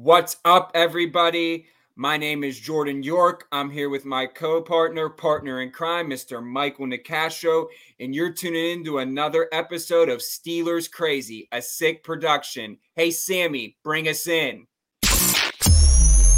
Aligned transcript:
What's 0.00 0.36
up, 0.44 0.70
everybody? 0.76 1.66
My 1.96 2.18
name 2.18 2.44
is 2.44 2.60
Jordan 2.60 3.02
York. 3.02 3.48
I'm 3.50 3.68
here 3.68 3.90
with 3.90 4.04
my 4.04 4.26
co 4.26 4.62
partner, 4.62 5.08
partner 5.08 5.60
in 5.60 5.72
crime, 5.72 6.08
Mr. 6.08 6.40
Michael 6.40 6.86
Nicastro, 6.86 7.66
and 7.98 8.14
you're 8.14 8.32
tuning 8.32 8.78
in 8.78 8.84
to 8.84 8.98
another 8.98 9.48
episode 9.50 10.08
of 10.08 10.20
Steelers 10.20 10.88
Crazy, 10.88 11.48
a 11.50 11.60
sick 11.60 12.04
production. 12.04 12.78
Hey, 12.94 13.10
Sammy, 13.10 13.76
bring 13.82 14.06
us 14.06 14.28
in. 14.28 14.68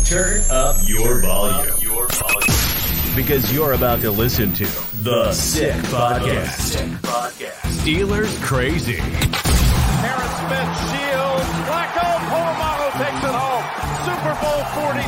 Turn 0.06 0.40
up 0.50 0.76
your 0.88 1.20
volume. 1.20 1.76
Your 1.82 2.08
volume. 2.08 3.14
Because 3.14 3.52
you're 3.52 3.74
about 3.74 4.00
to 4.00 4.10
listen 4.10 4.54
to 4.54 4.64
The 5.04 5.30
Sick 5.32 5.74
Podcast. 5.90 6.60
Sick 6.60 6.88
Podcast. 7.02 7.60
Steelers 7.82 8.42
Crazy. 8.42 8.96
Harris 10.00 10.30
Smith 10.46 10.99
Super 14.20 14.38
Bowl 14.42 14.64
43. 14.74 15.00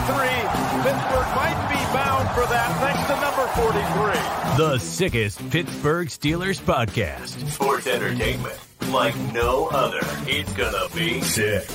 Pittsburgh 0.80 1.28
might 1.36 1.68
be 1.68 1.76
bound 1.92 2.30
for 2.30 2.46
that 2.48 2.74
thanks 2.80 3.06
to 3.08 3.20
number 3.20 3.46
43. 3.60 4.56
The 4.56 4.78
sickest 4.78 5.50
Pittsburgh 5.50 6.08
Steelers 6.08 6.58
podcast. 6.58 7.46
Sports 7.50 7.86
entertainment 7.86 8.58
like 8.88 9.14
no 9.34 9.66
other. 9.66 10.00
It's 10.26 10.54
gonna 10.54 10.88
be 10.94 11.20
sick. 11.20 11.68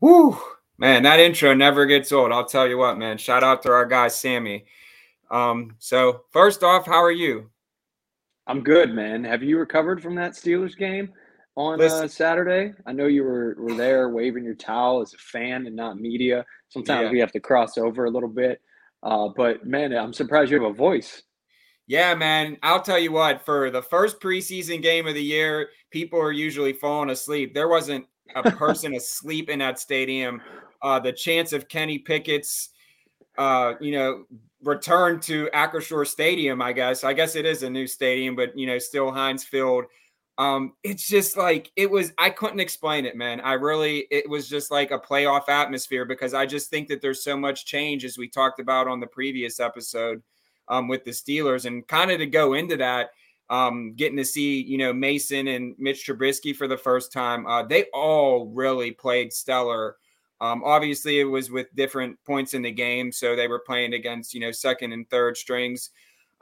Woo! 0.00 0.38
Man, 0.78 1.02
that 1.02 1.20
intro 1.20 1.52
never 1.52 1.84
gets 1.84 2.10
old. 2.10 2.32
I'll 2.32 2.46
tell 2.46 2.66
you 2.66 2.78
what, 2.78 2.96
man. 2.96 3.18
Shout 3.18 3.44
out 3.44 3.64
to 3.64 3.70
our 3.70 3.84
guy, 3.84 4.08
Sammy. 4.08 4.64
Um, 5.30 5.76
so, 5.78 6.22
first 6.30 6.62
off, 6.62 6.86
how 6.86 7.02
are 7.02 7.12
you? 7.12 7.50
I'm 8.46 8.62
good, 8.62 8.94
man. 8.94 9.24
Have 9.24 9.42
you 9.42 9.58
recovered 9.58 10.02
from 10.02 10.14
that 10.14 10.32
Steelers 10.32 10.74
game 10.74 11.12
on 11.56 11.80
uh, 11.80 12.08
Saturday? 12.08 12.72
I 12.86 12.92
know 12.92 13.06
you 13.06 13.22
were, 13.22 13.56
were 13.58 13.74
there 13.74 14.08
waving 14.08 14.44
your 14.44 14.54
towel 14.54 15.00
as 15.02 15.14
a 15.14 15.18
fan 15.18 15.66
and 15.66 15.76
not 15.76 15.98
media. 16.00 16.44
Sometimes 16.68 17.04
Yeah. 17.04 17.10
we 17.10 17.18
have 17.20 17.32
to 17.32 17.40
cross 17.40 17.78
over 17.78 18.06
a 18.06 18.10
little 18.10 18.28
bit. 18.28 18.60
Uh, 19.02 19.28
but 19.36 19.64
man, 19.66 19.92
I'm 19.92 20.12
surprised 20.12 20.50
you 20.50 20.60
have 20.62 20.70
a 20.70 20.74
voice. 20.74 21.22
Yeah, 21.86 22.14
man. 22.14 22.56
I'll 22.62 22.80
tell 22.80 22.98
you 22.98 23.12
what, 23.12 23.44
for 23.44 23.70
the 23.70 23.82
first 23.82 24.20
preseason 24.20 24.82
game 24.82 25.06
of 25.06 25.14
the 25.14 25.22
year, 25.22 25.68
people 25.90 26.18
are 26.18 26.32
usually 26.32 26.72
falling 26.72 27.10
asleep. 27.10 27.52
There 27.54 27.68
wasn't 27.68 28.06
a 28.34 28.50
person 28.50 28.94
asleep 28.96 29.50
in 29.50 29.58
that 29.58 29.78
stadium. 29.78 30.40
Uh, 30.82 30.98
the 30.98 31.12
chance 31.12 31.52
of 31.52 31.68
Kenny 31.68 31.98
Pickett's, 31.98 32.70
uh, 33.36 33.74
you 33.80 33.92
know, 33.92 34.24
return 34.62 35.20
to 35.20 35.50
Acrisure 35.54 36.06
Stadium, 36.06 36.62
I 36.62 36.72
guess. 36.72 37.04
I 37.04 37.12
guess 37.12 37.36
it 37.36 37.44
is 37.44 37.62
a 37.62 37.70
new 37.70 37.86
stadium, 37.86 38.34
but, 38.34 38.56
you 38.58 38.66
know, 38.66 38.78
still 38.78 39.12
Heinz 39.12 39.44
Field. 39.44 39.84
Um, 40.36 40.72
it's 40.82 41.06
just 41.06 41.36
like 41.36 41.70
it 41.76 41.88
was, 41.88 42.12
I 42.18 42.30
couldn't 42.30 42.60
explain 42.60 43.06
it, 43.06 43.16
man. 43.16 43.40
I 43.40 43.52
really, 43.52 44.06
it 44.10 44.28
was 44.28 44.48
just 44.48 44.70
like 44.70 44.90
a 44.90 44.98
playoff 44.98 45.48
atmosphere 45.48 46.04
because 46.04 46.34
I 46.34 46.44
just 46.44 46.70
think 46.70 46.88
that 46.88 47.00
there's 47.00 47.22
so 47.22 47.36
much 47.36 47.66
change 47.66 48.04
as 48.04 48.18
we 48.18 48.28
talked 48.28 48.58
about 48.58 48.88
on 48.88 48.98
the 48.98 49.06
previous 49.06 49.60
episode 49.60 50.22
um, 50.68 50.88
with 50.88 51.04
the 51.04 51.12
Steelers. 51.12 51.66
And 51.66 51.86
kind 51.86 52.10
of 52.10 52.18
to 52.18 52.26
go 52.26 52.54
into 52.54 52.76
that, 52.78 53.10
um, 53.48 53.94
getting 53.94 54.16
to 54.16 54.24
see, 54.24 54.60
you 54.62 54.78
know, 54.78 54.92
Mason 54.92 55.48
and 55.48 55.74
Mitch 55.78 56.06
Trubisky 56.06 56.56
for 56.56 56.66
the 56.66 56.76
first 56.76 57.12
time, 57.12 57.46
uh, 57.46 57.62
they 57.62 57.84
all 57.92 58.46
really 58.46 58.90
played 58.90 59.32
stellar. 59.32 59.96
Um, 60.40 60.64
obviously, 60.64 61.20
it 61.20 61.24
was 61.24 61.50
with 61.50 61.74
different 61.76 62.18
points 62.26 62.54
in 62.54 62.62
the 62.62 62.72
game. 62.72 63.12
So 63.12 63.36
they 63.36 63.46
were 63.46 63.60
playing 63.60 63.94
against, 63.94 64.34
you 64.34 64.40
know, 64.40 64.50
second 64.50 64.92
and 64.92 65.08
third 65.08 65.36
strings, 65.36 65.90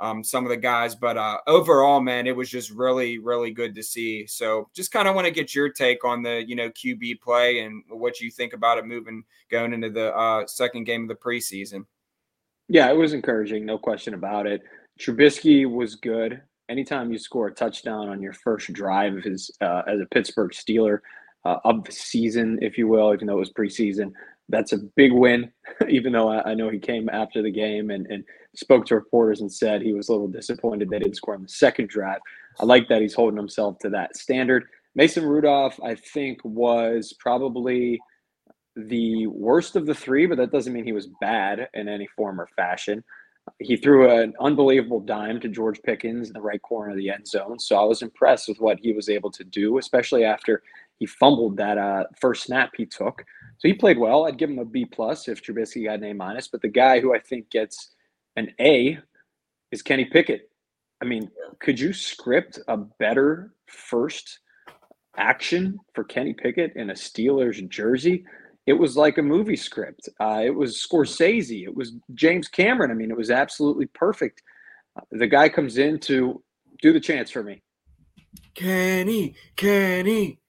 um, 0.02 0.24
some 0.24 0.44
of 0.44 0.50
the 0.50 0.56
guys. 0.56 0.94
But 0.94 1.16
uh, 1.16 1.38
overall, 1.46 2.00
man, 2.00 2.26
it 2.26 2.36
was 2.36 2.50
just 2.50 2.70
really, 2.70 3.18
really 3.18 3.52
good 3.52 3.74
to 3.76 3.82
see. 3.82 4.26
So 4.26 4.68
just 4.74 4.90
kind 4.90 5.06
of 5.06 5.14
want 5.14 5.26
to 5.26 5.30
get 5.30 5.54
your 5.54 5.70
take 5.70 6.04
on 6.04 6.22
the, 6.22 6.44
you 6.46 6.56
know, 6.56 6.68
QB 6.70 7.20
play 7.20 7.60
and 7.60 7.84
what 7.88 8.20
you 8.20 8.30
think 8.30 8.52
about 8.52 8.78
it 8.78 8.84
moving, 8.84 9.22
going 9.50 9.72
into 9.72 9.90
the 9.90 10.14
uh, 10.14 10.46
second 10.46 10.84
game 10.84 11.02
of 11.02 11.08
the 11.08 11.14
preseason. 11.14 11.86
Yeah, 12.68 12.90
it 12.90 12.96
was 12.96 13.12
encouraging, 13.12 13.64
no 13.64 13.78
question 13.78 14.14
about 14.14 14.46
it. 14.46 14.62
Trubisky 15.00 15.70
was 15.70 15.94
good. 15.94 16.42
Anytime 16.68 17.12
you 17.12 17.18
score 17.18 17.48
a 17.48 17.54
touchdown 17.54 18.08
on 18.08 18.20
your 18.20 18.32
first 18.32 18.72
drive 18.72 19.24
as, 19.26 19.50
uh, 19.60 19.82
as 19.86 20.00
a 20.00 20.06
Pittsburgh 20.06 20.50
Steeler 20.50 20.98
uh, 21.44 21.58
of 21.64 21.84
the 21.84 21.92
season, 21.92 22.58
if 22.60 22.76
you 22.76 22.88
will, 22.88 23.12
even 23.14 23.26
though 23.26 23.36
it 23.36 23.40
was 23.40 23.52
preseason, 23.52 24.12
that's 24.48 24.72
a 24.72 24.78
big 24.96 25.12
win. 25.12 25.52
even 25.88 26.12
though 26.12 26.28
I, 26.28 26.50
I 26.50 26.54
know 26.54 26.70
he 26.70 26.78
came 26.78 27.08
after 27.08 27.42
the 27.42 27.50
game 27.50 27.90
and, 27.90 28.06
and 28.06 28.24
spoke 28.54 28.86
to 28.86 28.94
reporters 28.94 29.40
and 29.40 29.52
said 29.52 29.80
he 29.80 29.92
was 29.92 30.08
a 30.08 30.12
little 30.12 30.28
disappointed 30.28 30.90
they 30.90 30.98
didn't 30.98 31.16
score 31.16 31.34
on 31.34 31.42
the 31.42 31.48
second 31.48 31.88
drive. 31.88 32.20
I 32.60 32.64
like 32.64 32.88
that 32.88 33.00
he's 33.00 33.14
holding 33.14 33.36
himself 33.36 33.78
to 33.80 33.90
that 33.90 34.16
standard. 34.16 34.64
Mason 34.94 35.24
Rudolph, 35.24 35.78
I 35.82 35.94
think, 35.94 36.40
was 36.44 37.14
probably 37.18 37.98
the 38.76 39.26
worst 39.26 39.76
of 39.76 39.86
the 39.86 39.94
three, 39.94 40.26
but 40.26 40.38
that 40.38 40.52
doesn't 40.52 40.72
mean 40.72 40.84
he 40.84 40.92
was 40.92 41.08
bad 41.20 41.68
in 41.74 41.88
any 41.88 42.06
form 42.14 42.40
or 42.40 42.46
fashion. 42.56 43.02
He 43.58 43.76
threw 43.76 44.10
an 44.10 44.34
unbelievable 44.40 45.00
dime 45.00 45.40
to 45.40 45.48
George 45.48 45.80
Pickens 45.82 46.28
in 46.28 46.34
the 46.34 46.40
right 46.40 46.62
corner 46.62 46.92
of 46.92 46.96
the 46.96 47.10
end 47.10 47.26
zone. 47.26 47.58
So 47.58 47.76
I 47.76 47.84
was 47.84 48.02
impressed 48.02 48.48
with 48.48 48.60
what 48.60 48.78
he 48.78 48.92
was 48.92 49.08
able 49.08 49.30
to 49.32 49.44
do, 49.44 49.78
especially 49.78 50.24
after 50.24 50.62
he 50.98 51.06
fumbled 51.06 51.56
that 51.56 51.78
uh, 51.78 52.04
first 52.20 52.44
snap 52.44 52.70
he 52.76 52.86
took. 52.86 53.24
So 53.58 53.68
he 53.68 53.74
played 53.74 53.98
well. 53.98 54.26
I'd 54.26 54.38
give 54.38 54.50
him 54.50 54.60
a 54.60 54.64
B 54.64 54.84
plus 54.84 55.26
if 55.26 55.42
Trubisky 55.42 55.84
got 55.84 55.98
an 55.98 56.04
A 56.04 56.12
minus. 56.12 56.48
But 56.48 56.62
the 56.62 56.68
guy 56.68 57.00
who 57.00 57.14
I 57.14 57.18
think 57.18 57.50
gets 57.50 57.90
an 58.36 58.48
A 58.60 58.98
is 59.70 59.82
Kenny 59.82 60.04
Pickett. 60.04 60.50
I 61.00 61.04
mean, 61.04 61.30
could 61.60 61.80
you 61.80 61.92
script 61.92 62.58
a 62.68 62.76
better 62.76 63.54
first 63.66 64.40
action 65.16 65.78
for 65.94 66.04
Kenny 66.04 66.34
Pickett 66.34 66.76
in 66.76 66.90
a 66.90 66.94
Steelers 66.94 67.66
jersey? 67.68 68.24
It 68.66 68.74
was 68.74 68.96
like 68.96 69.18
a 69.18 69.22
movie 69.22 69.56
script. 69.56 70.08
Uh, 70.20 70.42
it 70.44 70.54
was 70.54 70.76
Scorsese. 70.76 71.64
It 71.64 71.74
was 71.74 71.94
James 72.14 72.48
Cameron. 72.48 72.92
I 72.92 72.94
mean, 72.94 73.10
it 73.10 73.16
was 73.16 73.30
absolutely 73.30 73.86
perfect. 73.86 74.42
Uh, 74.96 75.00
the 75.10 75.26
guy 75.26 75.48
comes 75.48 75.78
in 75.78 75.98
to 76.00 76.42
do 76.80 76.92
the 76.92 77.00
chance 77.00 77.30
for 77.30 77.42
me. 77.42 77.62
Kenny, 78.54 79.34
Kenny. 79.56 80.41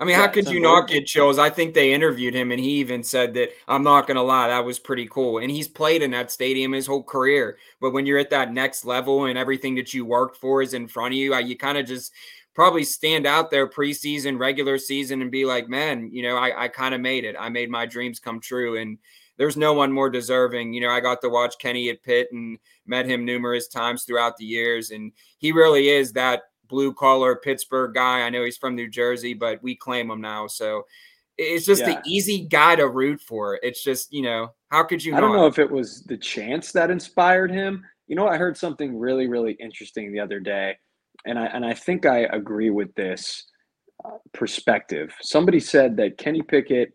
I 0.00 0.04
mean, 0.04 0.16
Yeah, 0.16 0.22
how 0.22 0.28
could 0.28 0.48
you 0.48 0.60
not 0.60 0.88
get 0.88 1.04
chills? 1.06 1.38
I 1.38 1.50
think 1.50 1.74
they 1.74 1.92
interviewed 1.92 2.34
him 2.34 2.50
and 2.52 2.58
he 2.58 2.70
even 2.78 3.04
said 3.04 3.34
that 3.34 3.50
I'm 3.68 3.82
not 3.82 4.06
going 4.06 4.16
to 4.16 4.22
lie, 4.22 4.48
that 4.48 4.64
was 4.64 4.78
pretty 4.78 5.06
cool. 5.06 5.38
And 5.38 5.50
he's 5.50 5.68
played 5.68 6.02
in 6.02 6.10
that 6.12 6.30
stadium 6.30 6.72
his 6.72 6.86
whole 6.86 7.02
career. 7.02 7.58
But 7.82 7.92
when 7.92 8.06
you're 8.06 8.18
at 8.18 8.30
that 8.30 8.52
next 8.52 8.86
level 8.86 9.26
and 9.26 9.38
everything 9.38 9.74
that 9.74 9.92
you 9.92 10.06
worked 10.06 10.38
for 10.38 10.62
is 10.62 10.72
in 10.72 10.88
front 10.88 11.12
of 11.12 11.18
you, 11.18 11.36
you 11.36 11.56
kind 11.56 11.76
of 11.76 11.86
just 11.86 12.12
probably 12.54 12.82
stand 12.82 13.26
out 13.26 13.50
there 13.50 13.68
preseason, 13.68 14.38
regular 14.38 14.78
season, 14.78 15.20
and 15.20 15.30
be 15.30 15.44
like, 15.44 15.68
man, 15.68 16.08
you 16.12 16.22
know, 16.22 16.36
I, 16.36 16.64
I 16.64 16.68
kind 16.68 16.94
of 16.94 17.02
made 17.02 17.24
it. 17.24 17.36
I 17.38 17.50
made 17.50 17.70
my 17.70 17.84
dreams 17.84 18.18
come 18.18 18.40
true. 18.40 18.78
And 18.78 18.98
there's 19.36 19.56
no 19.56 19.74
one 19.74 19.92
more 19.92 20.10
deserving. 20.10 20.72
You 20.72 20.80
know, 20.80 20.90
I 20.90 21.00
got 21.00 21.20
to 21.22 21.28
watch 21.28 21.58
Kenny 21.58 21.90
at 21.90 22.02
Pitt 22.02 22.28
and 22.32 22.58
met 22.86 23.06
him 23.06 23.24
numerous 23.24 23.68
times 23.68 24.04
throughout 24.04 24.36
the 24.38 24.44
years. 24.44 24.90
And 24.90 25.12
he 25.38 25.52
really 25.52 25.88
is 25.88 26.12
that 26.12 26.42
blue 26.70 26.94
collar 26.94 27.36
Pittsburgh 27.36 27.92
guy. 27.94 28.20
I 28.22 28.30
know 28.30 28.44
he's 28.44 28.56
from 28.56 28.74
New 28.76 28.88
Jersey, 28.88 29.34
but 29.34 29.62
we 29.62 29.74
claim 29.76 30.10
him 30.10 30.20
now. 30.22 30.46
So 30.46 30.84
it's 31.36 31.66
just 31.66 31.82
Yeah. 31.82 32.00
the 32.00 32.02
easy 32.08 32.46
guy 32.46 32.76
to 32.76 32.88
root 32.88 33.20
for. 33.20 33.58
It's 33.62 33.82
just, 33.84 34.12
you 34.12 34.22
know, 34.22 34.52
how 34.70 34.84
could 34.84 35.04
you 35.04 35.14
I 35.16 35.20
don't 35.20 35.32
not? 35.32 35.36
know 35.36 35.46
if 35.46 35.58
it 35.58 35.70
was 35.70 36.02
the 36.04 36.16
chance 36.16 36.72
that 36.72 36.90
inspired 36.90 37.50
him. 37.50 37.84
You 38.08 38.16
know, 38.16 38.28
I 38.28 38.36
heard 38.38 38.56
something 38.56 38.98
really, 38.98 39.26
really 39.28 39.52
interesting 39.54 40.12
the 40.12 40.20
other 40.20 40.40
day, 40.40 40.76
and 41.26 41.38
I 41.38 41.46
and 41.46 41.64
I 41.64 41.74
think 41.74 42.06
I 42.06 42.20
agree 42.32 42.70
with 42.70 42.94
this. 42.94 43.44
uh, 44.04 44.16
perspective. 44.32 45.12
Somebody 45.20 45.60
said 45.60 45.94
that 45.98 46.16
Kenny 46.16 46.40
Pickett 46.42 46.92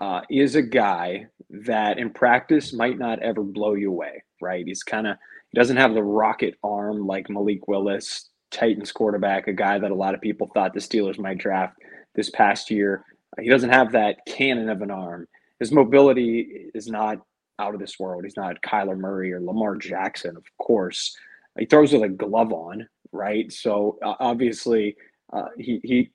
uh, 0.00 0.22
is 0.28 0.56
a 0.56 0.62
guy 0.62 1.26
that 1.50 1.98
in 1.98 2.10
practice 2.10 2.72
might 2.72 2.98
not 2.98 3.20
ever 3.22 3.44
blow 3.44 3.74
you 3.74 3.90
away, 3.90 4.24
right? 4.40 4.66
He's 4.66 4.82
kind 4.82 5.06
of, 5.06 5.16
he 5.52 5.56
doesn't 5.58 5.76
have 5.76 5.94
the 5.94 6.02
rocket 6.02 6.56
arm 6.64 7.06
like 7.06 7.30
Malik 7.30 7.68
Willis, 7.68 8.30
Titans 8.52 8.92
quarterback, 8.92 9.48
a 9.48 9.52
guy 9.52 9.78
that 9.78 9.90
a 9.90 9.94
lot 9.94 10.14
of 10.14 10.20
people 10.20 10.50
thought 10.52 10.74
the 10.74 10.80
Steelers 10.80 11.18
might 11.18 11.38
draft 11.38 11.76
this 12.14 12.30
past 12.30 12.70
year. 12.70 13.04
He 13.40 13.48
doesn't 13.48 13.70
have 13.70 13.92
that 13.92 14.18
cannon 14.26 14.68
of 14.68 14.82
an 14.82 14.90
arm. 14.90 15.26
His 15.58 15.72
mobility 15.72 16.70
is 16.74 16.86
not 16.86 17.18
out 17.58 17.74
of 17.74 17.80
this 17.80 17.98
world. 17.98 18.24
He's 18.24 18.36
not 18.36 18.60
Kyler 18.62 18.98
Murray 18.98 19.32
or 19.32 19.40
Lamar 19.40 19.76
Jackson, 19.76 20.36
of 20.36 20.44
course. 20.58 21.16
He 21.58 21.66
throws 21.66 21.92
with 21.92 22.02
a 22.02 22.08
glove 22.08 22.52
on, 22.52 22.86
right? 23.12 23.50
So 23.52 23.98
uh, 24.04 24.14
obviously, 24.20 24.96
uh, 25.32 25.48
he 25.58 25.80
he. 25.82 26.10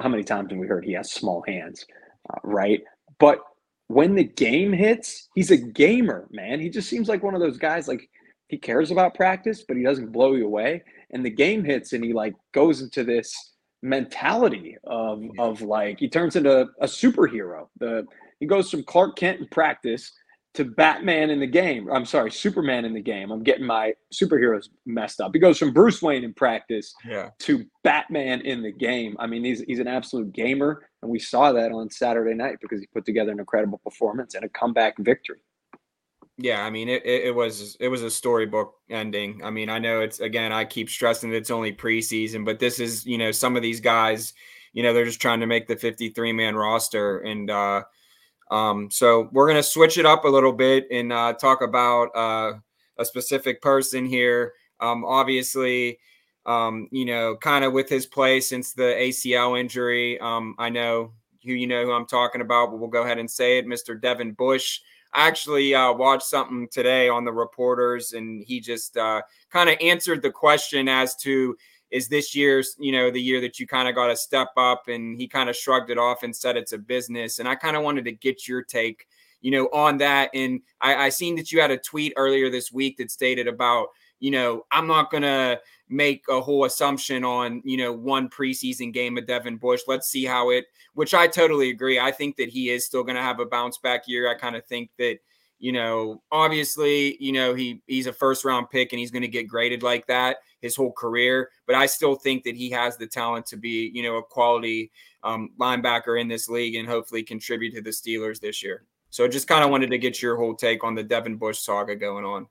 How 0.00 0.08
many 0.08 0.24
times 0.24 0.50
have 0.50 0.58
we 0.58 0.66
heard 0.66 0.84
he 0.84 0.92
has 0.94 1.12
small 1.12 1.44
hands, 1.46 1.86
uh, 2.32 2.38
right? 2.42 2.82
But 3.20 3.38
when 3.86 4.14
the 4.14 4.24
game 4.24 4.72
hits, 4.72 5.28
he's 5.34 5.52
a 5.52 5.56
gamer, 5.56 6.26
man. 6.32 6.58
He 6.58 6.68
just 6.68 6.88
seems 6.88 7.08
like 7.08 7.22
one 7.22 7.34
of 7.34 7.40
those 7.40 7.58
guys. 7.58 7.86
Like 7.86 8.08
he 8.48 8.58
cares 8.58 8.90
about 8.90 9.14
practice, 9.14 9.64
but 9.66 9.76
he 9.76 9.82
doesn't 9.82 10.12
blow 10.12 10.34
you 10.34 10.46
away. 10.46 10.82
And 11.14 11.24
the 11.24 11.30
game 11.30 11.64
hits, 11.64 11.94
and 11.94 12.04
he 12.04 12.12
like 12.12 12.34
goes 12.52 12.82
into 12.82 13.04
this 13.04 13.34
mentality 13.82 14.76
of 14.84 15.22
of 15.38 15.62
like 15.62 15.98
he 15.98 16.08
turns 16.08 16.36
into 16.36 16.66
a 16.80 16.86
superhero. 16.86 17.68
The 17.78 18.06
he 18.40 18.46
goes 18.46 18.70
from 18.70 18.82
Clark 18.82 19.16
Kent 19.16 19.40
in 19.40 19.48
practice 19.48 20.12
to 20.54 20.64
Batman 20.64 21.30
in 21.30 21.40
the 21.40 21.46
game. 21.46 21.88
I'm 21.92 22.04
sorry, 22.04 22.30
Superman 22.30 22.84
in 22.84 22.94
the 22.94 23.02
game. 23.02 23.32
I'm 23.32 23.42
getting 23.42 23.66
my 23.66 23.92
superheroes 24.12 24.68
messed 24.86 25.20
up. 25.20 25.32
He 25.34 25.40
goes 25.40 25.58
from 25.58 25.72
Bruce 25.72 26.00
Wayne 26.00 26.22
in 26.22 26.32
practice 26.32 26.94
yeah. 27.04 27.30
to 27.40 27.64
Batman 27.82 28.40
in 28.42 28.62
the 28.62 28.70
game. 28.70 29.16
I 29.18 29.26
mean, 29.26 29.44
he's 29.44 29.60
he's 29.62 29.80
an 29.80 29.88
absolute 29.88 30.32
gamer, 30.32 30.88
and 31.02 31.10
we 31.10 31.18
saw 31.18 31.52
that 31.52 31.72
on 31.72 31.90
Saturday 31.90 32.34
night 32.34 32.58
because 32.60 32.80
he 32.80 32.86
put 32.86 33.04
together 33.04 33.32
an 33.32 33.40
incredible 33.40 33.78
performance 33.78 34.34
and 34.34 34.44
a 34.44 34.48
comeback 34.48 34.96
victory. 34.98 35.40
Yeah, 36.36 36.62
I 36.64 36.70
mean, 36.70 36.88
it, 36.88 37.04
it 37.06 37.34
was 37.34 37.76
it 37.78 37.88
was 37.88 38.02
a 38.02 38.10
storybook 38.10 38.74
ending. 38.90 39.40
I 39.44 39.50
mean, 39.50 39.70
I 39.70 39.78
know 39.78 40.00
it's 40.00 40.18
again, 40.18 40.52
I 40.52 40.64
keep 40.64 40.90
stressing 40.90 41.30
that 41.30 41.36
it's 41.36 41.50
only 41.50 41.72
preseason, 41.72 42.44
but 42.44 42.58
this 42.58 42.80
is 42.80 43.06
you 43.06 43.18
know 43.18 43.30
some 43.30 43.54
of 43.56 43.62
these 43.62 43.80
guys, 43.80 44.34
you 44.72 44.82
know, 44.82 44.92
they're 44.92 45.04
just 45.04 45.20
trying 45.20 45.40
to 45.40 45.46
make 45.46 45.68
the 45.68 45.76
53 45.76 46.32
man 46.32 46.56
roster, 46.56 47.20
and 47.20 47.50
uh, 47.50 47.84
um, 48.50 48.90
so 48.90 49.28
we're 49.32 49.52
to 49.54 49.62
switch 49.62 49.98
it 49.98 50.06
up 50.06 50.24
a 50.24 50.28
little 50.28 50.52
bit 50.52 50.86
and 50.90 51.12
uh, 51.12 51.34
talk 51.34 51.62
about 51.62 52.08
uh, 52.16 52.54
a 52.98 53.04
specific 53.04 53.62
person 53.62 54.06
here. 54.06 54.54
Um, 54.80 55.04
obviously, 55.04 55.98
um, 56.46 56.88
you 56.92 57.04
know, 57.06 57.36
kind 57.36 57.64
of 57.64 57.72
with 57.72 57.88
his 57.88 58.06
play 58.06 58.40
since 58.40 58.72
the 58.72 58.82
ACL 58.98 59.58
injury. 59.58 60.18
Um, 60.20 60.56
I 60.58 60.68
know 60.70 61.12
who 61.44 61.52
you 61.52 61.66
know 61.68 61.84
who 61.84 61.92
I'm 61.92 62.06
talking 62.06 62.40
about, 62.40 62.70
but 62.70 62.78
we'll 62.78 62.88
go 62.90 63.04
ahead 63.04 63.18
and 63.18 63.30
say 63.30 63.58
it, 63.58 63.66
Mr. 63.66 64.00
Devin 64.00 64.32
Bush. 64.32 64.80
Actually 65.14 65.74
uh, 65.74 65.92
watched 65.92 66.26
something 66.26 66.68
today 66.70 67.08
on 67.08 67.24
the 67.24 67.32
reporters, 67.32 68.12
and 68.12 68.42
he 68.44 68.60
just 68.60 68.96
uh, 68.96 69.22
kind 69.50 69.70
of 69.70 69.76
answered 69.80 70.22
the 70.22 70.30
question 70.30 70.88
as 70.88 71.14
to 71.16 71.56
is 71.90 72.08
this 72.08 72.34
year's 72.34 72.74
you 72.78 72.90
know 72.90 73.10
the 73.10 73.22
year 73.22 73.40
that 73.40 73.60
you 73.60 73.66
kind 73.66 73.88
of 73.88 73.94
got 73.94 74.08
to 74.08 74.16
step 74.16 74.48
up? 74.56 74.88
And 74.88 75.18
he 75.18 75.28
kind 75.28 75.48
of 75.48 75.56
shrugged 75.56 75.90
it 75.90 75.98
off 75.98 76.24
and 76.24 76.34
said 76.34 76.56
it's 76.56 76.72
a 76.72 76.78
business 76.78 77.38
and 77.38 77.48
i 77.48 77.54
kind 77.54 77.76
of 77.76 77.82
wanted 77.82 78.04
to 78.06 78.12
get 78.12 78.48
your 78.48 78.62
take 78.62 79.06
you 79.40 79.50
know 79.50 79.66
on 79.72 79.98
that. 79.98 80.30
And 80.34 80.60
I, 80.80 81.06
I 81.06 81.08
seen 81.10 81.36
that 81.36 81.52
you 81.52 81.60
had 81.60 81.70
a 81.70 81.78
tweet 81.78 82.14
earlier 82.16 82.50
this 82.50 82.72
week 82.72 82.96
that 82.96 83.10
stated 83.10 83.46
about 83.46 83.88
you 84.20 84.30
know 84.30 84.64
i'm 84.70 84.86
not 84.86 85.10
gonna 85.10 85.58
make 85.94 86.24
a 86.28 86.40
whole 86.40 86.64
assumption 86.64 87.24
on 87.24 87.62
you 87.64 87.76
know 87.76 87.92
one 87.92 88.28
preseason 88.28 88.92
game 88.92 89.16
of 89.16 89.26
devin 89.26 89.56
bush 89.56 89.80
let's 89.86 90.08
see 90.08 90.24
how 90.24 90.50
it 90.50 90.66
which 90.94 91.14
i 91.14 91.26
totally 91.26 91.70
agree 91.70 91.98
i 91.98 92.10
think 92.10 92.36
that 92.36 92.48
he 92.48 92.70
is 92.70 92.84
still 92.84 93.04
gonna 93.04 93.22
have 93.22 93.40
a 93.40 93.46
bounce 93.46 93.78
back 93.78 94.02
year 94.06 94.30
i 94.30 94.34
kind 94.34 94.56
of 94.56 94.64
think 94.66 94.90
that 94.98 95.18
you 95.64 95.72
know, 95.72 96.22
obviously, 96.30 97.16
you 97.20 97.32
know, 97.32 97.54
he 97.54 97.80
he's 97.86 98.06
a 98.06 98.12
first 98.12 98.44
round 98.44 98.68
pick 98.68 98.92
and 98.92 99.00
he's 99.00 99.10
going 99.10 99.22
to 99.22 99.28
get 99.28 99.48
graded 99.48 99.82
like 99.82 100.06
that 100.08 100.38
his 100.60 100.76
whole 100.76 100.92
career. 100.92 101.48
But 101.66 101.74
I 101.74 101.86
still 101.86 102.16
think 102.16 102.44
that 102.44 102.54
he 102.54 102.68
has 102.70 102.98
the 102.98 103.06
talent 103.06 103.46
to 103.46 103.56
be, 103.56 103.90
you 103.94 104.02
know, 104.02 104.16
a 104.16 104.22
quality 104.22 104.90
um, 105.22 105.52
linebacker 105.58 106.20
in 106.20 106.28
this 106.28 106.48
league 106.48 106.74
and 106.74 106.86
hopefully 106.86 107.22
contribute 107.22 107.74
to 107.76 107.80
the 107.80 107.88
Steelers 107.88 108.40
this 108.40 108.62
year. 108.62 108.84
So 109.08 109.24
I 109.24 109.28
just 109.28 109.48
kind 109.48 109.64
of 109.64 109.70
wanted 109.70 109.88
to 109.90 109.98
get 109.98 110.20
your 110.20 110.36
whole 110.36 110.54
take 110.54 110.84
on 110.84 110.94
the 110.94 111.02
Devin 111.02 111.36
Bush 111.36 111.60
saga 111.60 111.96
going 111.96 112.26
on. 112.26 112.46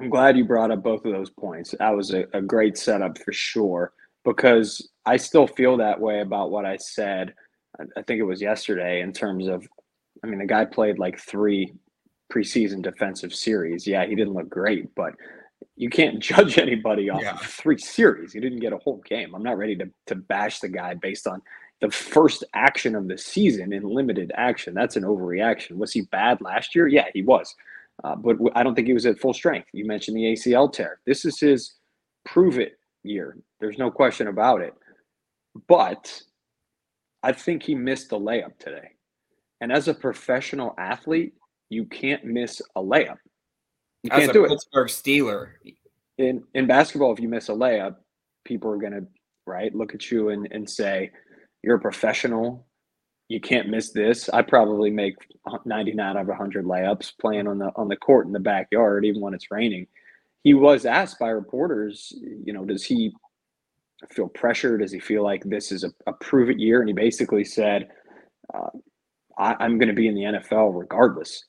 I'm 0.00 0.10
glad 0.10 0.36
you 0.36 0.44
brought 0.44 0.70
up 0.70 0.82
both 0.82 1.04
of 1.04 1.12
those 1.12 1.30
points. 1.30 1.74
That 1.78 1.90
was 1.90 2.12
a, 2.12 2.24
a 2.32 2.40
great 2.40 2.78
setup 2.78 3.18
for 3.18 3.32
sure 3.32 3.92
because 4.24 4.90
I 5.06 5.16
still 5.16 5.46
feel 5.46 5.76
that 5.78 6.00
way 6.00 6.20
about 6.20 6.50
what 6.50 6.64
I 6.64 6.76
said. 6.76 7.34
I 7.96 8.02
think 8.02 8.20
it 8.20 8.24
was 8.24 8.42
yesterday 8.42 9.00
in 9.00 9.12
terms 9.12 9.46
of, 9.46 9.66
I 10.22 10.26
mean, 10.26 10.38
the 10.38 10.46
guy 10.46 10.64
played 10.64 10.98
like 10.98 11.18
three 11.18 11.72
preseason 12.32 12.82
defensive 12.82 13.34
series. 13.34 13.86
Yeah, 13.86 14.06
he 14.06 14.14
didn't 14.14 14.34
look 14.34 14.48
great, 14.48 14.94
but 14.94 15.14
you 15.76 15.88
can't 15.90 16.20
judge 16.20 16.58
anybody 16.58 17.10
off 17.10 17.22
yeah. 17.22 17.34
of 17.34 17.42
three 17.42 17.78
series. 17.78 18.32
He 18.32 18.40
didn't 18.40 18.60
get 18.60 18.72
a 18.72 18.78
whole 18.78 19.02
game. 19.08 19.34
I'm 19.34 19.42
not 19.42 19.58
ready 19.58 19.76
to 19.76 19.90
to 20.06 20.14
bash 20.14 20.60
the 20.60 20.68
guy 20.68 20.94
based 20.94 21.26
on 21.26 21.42
the 21.80 21.90
first 21.90 22.44
action 22.54 22.94
of 22.94 23.08
the 23.08 23.16
season 23.16 23.72
in 23.72 23.82
limited 23.82 24.32
action. 24.34 24.74
That's 24.74 24.96
an 24.96 25.04
overreaction. 25.04 25.76
Was 25.76 25.92
he 25.92 26.02
bad 26.02 26.40
last 26.42 26.74
year? 26.74 26.86
Yeah, 26.86 27.06
he 27.14 27.22
was. 27.22 27.54
Uh, 28.02 28.16
but 28.16 28.36
I 28.54 28.62
don't 28.62 28.74
think 28.74 28.86
he 28.86 28.94
was 28.94 29.06
at 29.06 29.18
full 29.18 29.34
strength. 29.34 29.68
You 29.72 29.84
mentioned 29.86 30.16
the 30.16 30.32
ACL 30.32 30.72
tear. 30.72 31.00
This 31.06 31.24
is 31.24 31.38
his 31.38 31.74
prove 32.24 32.58
it 32.58 32.78
year. 33.02 33.36
There's 33.60 33.78
no 33.78 33.90
question 33.90 34.28
about 34.28 34.60
it. 34.60 34.74
But 35.68 36.22
I 37.22 37.32
think 37.32 37.62
he 37.62 37.74
missed 37.74 38.10
the 38.10 38.18
layup 38.18 38.58
today. 38.58 38.92
And 39.60 39.70
as 39.72 39.88
a 39.88 39.94
professional 39.94 40.74
athlete, 40.78 41.34
you 41.68 41.84
can't 41.84 42.24
miss 42.24 42.62
a 42.76 42.80
layup. 42.80 43.18
You 44.02 44.10
As 44.10 44.20
can't 44.20 44.32
do 44.32 44.46
Pittsburgh 44.46 44.88
it. 44.88 44.92
Steeler. 44.92 45.48
In 46.18 46.42
in 46.54 46.66
basketball, 46.66 47.12
if 47.12 47.20
you 47.20 47.28
miss 47.28 47.48
a 47.48 47.52
layup, 47.52 47.96
people 48.44 48.70
are 48.70 48.78
gonna 48.78 49.02
right 49.46 49.74
look 49.74 49.94
at 49.94 50.10
you 50.10 50.30
and, 50.30 50.48
and 50.50 50.68
say, 50.68 51.10
You're 51.62 51.76
a 51.76 51.80
professional. 51.80 52.66
You 53.30 53.40
can't 53.40 53.68
miss 53.68 53.90
this. 53.90 54.28
I 54.28 54.42
probably 54.42 54.90
make 54.90 55.14
99 55.64 56.04
out 56.04 56.20
of 56.20 56.26
100 56.26 56.64
layups 56.64 57.12
playing 57.20 57.46
on 57.46 57.58
the 57.58 57.70
on 57.76 57.86
the 57.86 57.94
court 57.94 58.26
in 58.26 58.32
the 58.32 58.40
backyard, 58.40 59.04
even 59.04 59.20
when 59.20 59.34
it's 59.34 59.52
raining. 59.52 59.86
He 60.42 60.52
was 60.52 60.84
asked 60.84 61.20
by 61.20 61.28
reporters, 61.28 62.12
you 62.44 62.52
know, 62.52 62.64
does 62.64 62.84
he 62.84 63.12
feel 64.10 64.26
pressure? 64.26 64.76
Does 64.78 64.90
he 64.90 64.98
feel 64.98 65.22
like 65.22 65.44
this 65.44 65.70
is 65.70 65.84
a, 65.84 65.92
a 66.08 66.12
prove 66.14 66.50
it 66.50 66.58
year? 66.58 66.80
And 66.80 66.88
he 66.88 66.92
basically 66.92 67.44
said, 67.44 67.90
uh, 68.52 68.70
I, 69.38 69.64
am 69.64 69.78
going 69.78 69.90
to 69.90 69.94
be 69.94 70.08
in 70.08 70.16
the 70.16 70.22
NFL 70.22 70.76
regardless. 70.76 71.44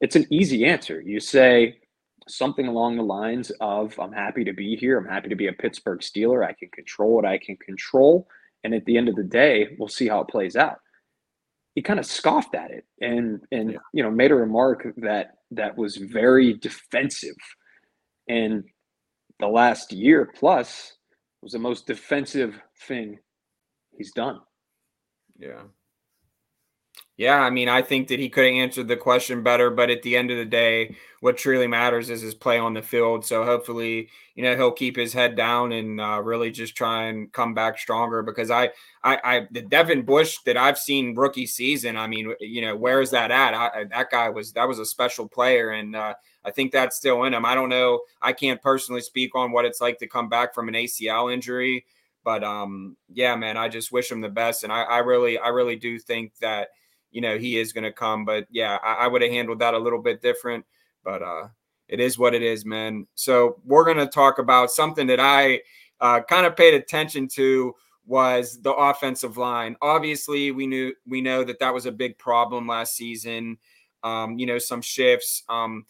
It's 0.00 0.16
an 0.16 0.26
easy 0.30 0.64
answer. 0.64 1.00
You 1.00 1.20
say 1.20 1.78
something 2.26 2.66
along 2.66 2.96
the 2.96 3.04
lines 3.04 3.52
of, 3.60 3.96
I'm 4.00 4.12
happy 4.12 4.42
to 4.42 4.52
be 4.52 4.74
here. 4.74 4.98
I'm 4.98 5.06
happy 5.06 5.28
to 5.28 5.36
be 5.36 5.46
a 5.46 5.52
Pittsburgh 5.52 6.00
Steeler. 6.00 6.44
I 6.44 6.54
can 6.54 6.70
control 6.70 7.14
what 7.14 7.24
I 7.24 7.38
can 7.38 7.56
control. 7.58 8.26
And 8.64 8.74
at 8.74 8.84
the 8.84 8.96
end 8.96 9.08
of 9.08 9.14
the 9.14 9.22
day, 9.22 9.76
we'll 9.78 9.88
see 9.88 10.08
how 10.08 10.22
it 10.22 10.28
plays 10.28 10.56
out. 10.56 10.80
He 11.80 11.82
kind 11.82 11.98
of 11.98 12.04
scoffed 12.04 12.54
at 12.54 12.70
it 12.70 12.84
and 13.00 13.40
and 13.52 13.72
yeah. 13.72 13.78
you 13.94 14.02
know 14.02 14.10
made 14.10 14.32
a 14.32 14.34
remark 14.34 14.86
that 14.98 15.36
that 15.50 15.78
was 15.78 15.96
very 15.96 16.52
defensive. 16.52 17.38
And 18.28 18.64
the 19.38 19.46
last 19.46 19.90
year 19.90 20.30
plus 20.38 20.92
was 21.40 21.52
the 21.52 21.58
most 21.58 21.86
defensive 21.86 22.60
thing 22.86 23.18
he's 23.96 24.12
done. 24.12 24.40
Yeah. 25.38 25.62
Yeah, 27.16 27.38
I 27.38 27.50
mean, 27.50 27.68
I 27.68 27.82
think 27.82 28.08
that 28.08 28.18
he 28.18 28.30
could 28.30 28.44
have 28.46 28.54
answered 28.54 28.88
the 28.88 28.96
question 28.96 29.42
better, 29.42 29.68
but 29.68 29.90
at 29.90 30.00
the 30.02 30.16
end 30.16 30.30
of 30.30 30.38
the 30.38 30.44
day, 30.46 30.96
what 31.20 31.36
truly 31.36 31.66
matters 31.66 32.08
is 32.08 32.22
his 32.22 32.34
play 32.34 32.58
on 32.58 32.72
the 32.72 32.80
field. 32.80 33.26
So 33.26 33.44
hopefully, 33.44 34.08
you 34.34 34.42
know, 34.42 34.56
he'll 34.56 34.72
keep 34.72 34.96
his 34.96 35.12
head 35.12 35.36
down 35.36 35.72
and 35.72 36.00
uh, 36.00 36.22
really 36.24 36.50
just 36.50 36.74
try 36.74 37.04
and 37.08 37.30
come 37.30 37.52
back 37.52 37.78
stronger. 37.78 38.22
Because 38.22 38.50
I, 38.50 38.70
I, 39.04 39.18
I, 39.22 39.46
the 39.50 39.60
Devin 39.60 40.02
Bush 40.06 40.38
that 40.46 40.56
I've 40.56 40.78
seen 40.78 41.14
rookie 41.14 41.44
season, 41.46 41.98
I 41.98 42.06
mean, 42.06 42.34
you 42.40 42.62
know, 42.62 42.74
where 42.74 43.02
is 43.02 43.10
that 43.10 43.30
at? 43.30 43.52
I, 43.52 43.84
that 43.90 44.10
guy 44.10 44.30
was 44.30 44.52
that 44.54 44.66
was 44.66 44.78
a 44.78 44.86
special 44.86 45.28
player, 45.28 45.70
and 45.72 45.94
uh, 45.94 46.14
I 46.42 46.50
think 46.52 46.72
that's 46.72 46.96
still 46.96 47.24
in 47.24 47.34
him. 47.34 47.44
I 47.44 47.54
don't 47.54 47.68
know. 47.68 48.00
I 48.22 48.32
can't 48.32 48.62
personally 48.62 49.02
speak 49.02 49.34
on 49.34 49.52
what 49.52 49.66
it's 49.66 49.82
like 49.82 49.98
to 49.98 50.06
come 50.06 50.30
back 50.30 50.54
from 50.54 50.68
an 50.68 50.74
ACL 50.74 51.28
injury, 51.28 51.84
but 52.24 52.42
um, 52.42 52.96
yeah, 53.12 53.36
man, 53.36 53.58
I 53.58 53.68
just 53.68 53.92
wish 53.92 54.10
him 54.10 54.22
the 54.22 54.30
best, 54.30 54.64
and 54.64 54.72
I, 54.72 54.84
I 54.84 54.98
really, 54.98 55.36
I 55.38 55.48
really 55.48 55.76
do 55.76 55.98
think 55.98 56.32
that 56.40 56.68
you 57.10 57.20
know, 57.20 57.38
he 57.38 57.58
is 57.58 57.72
going 57.72 57.84
to 57.84 57.92
come. 57.92 58.24
But 58.24 58.46
yeah, 58.50 58.78
I, 58.82 58.94
I 58.94 59.06
would 59.06 59.22
have 59.22 59.30
handled 59.30 59.58
that 59.60 59.74
a 59.74 59.78
little 59.78 60.00
bit 60.00 60.22
different. 60.22 60.64
But 61.04 61.22
uh, 61.22 61.48
it 61.88 62.00
is 62.00 62.18
what 62.18 62.34
it 62.34 62.42
is, 62.42 62.64
man. 62.64 63.06
So 63.14 63.60
we're 63.64 63.84
going 63.84 63.96
to 63.96 64.06
talk 64.06 64.38
about 64.38 64.70
something 64.70 65.06
that 65.08 65.20
I 65.20 65.60
uh, 66.00 66.20
kind 66.20 66.46
of 66.46 66.56
paid 66.56 66.74
attention 66.74 67.28
to 67.28 67.74
was 68.06 68.60
the 68.62 68.72
offensive 68.72 69.36
line. 69.36 69.76
Obviously, 69.82 70.50
we 70.50 70.66
knew 70.66 70.92
we 71.06 71.20
know 71.20 71.44
that 71.44 71.58
that 71.60 71.74
was 71.74 71.86
a 71.86 71.92
big 71.92 72.18
problem 72.18 72.66
last 72.66 72.96
season. 72.96 73.58
Um, 74.02 74.38
you 74.38 74.46
know, 74.46 74.58
some 74.58 74.82
shifts. 74.82 75.42
Um, 75.48 75.84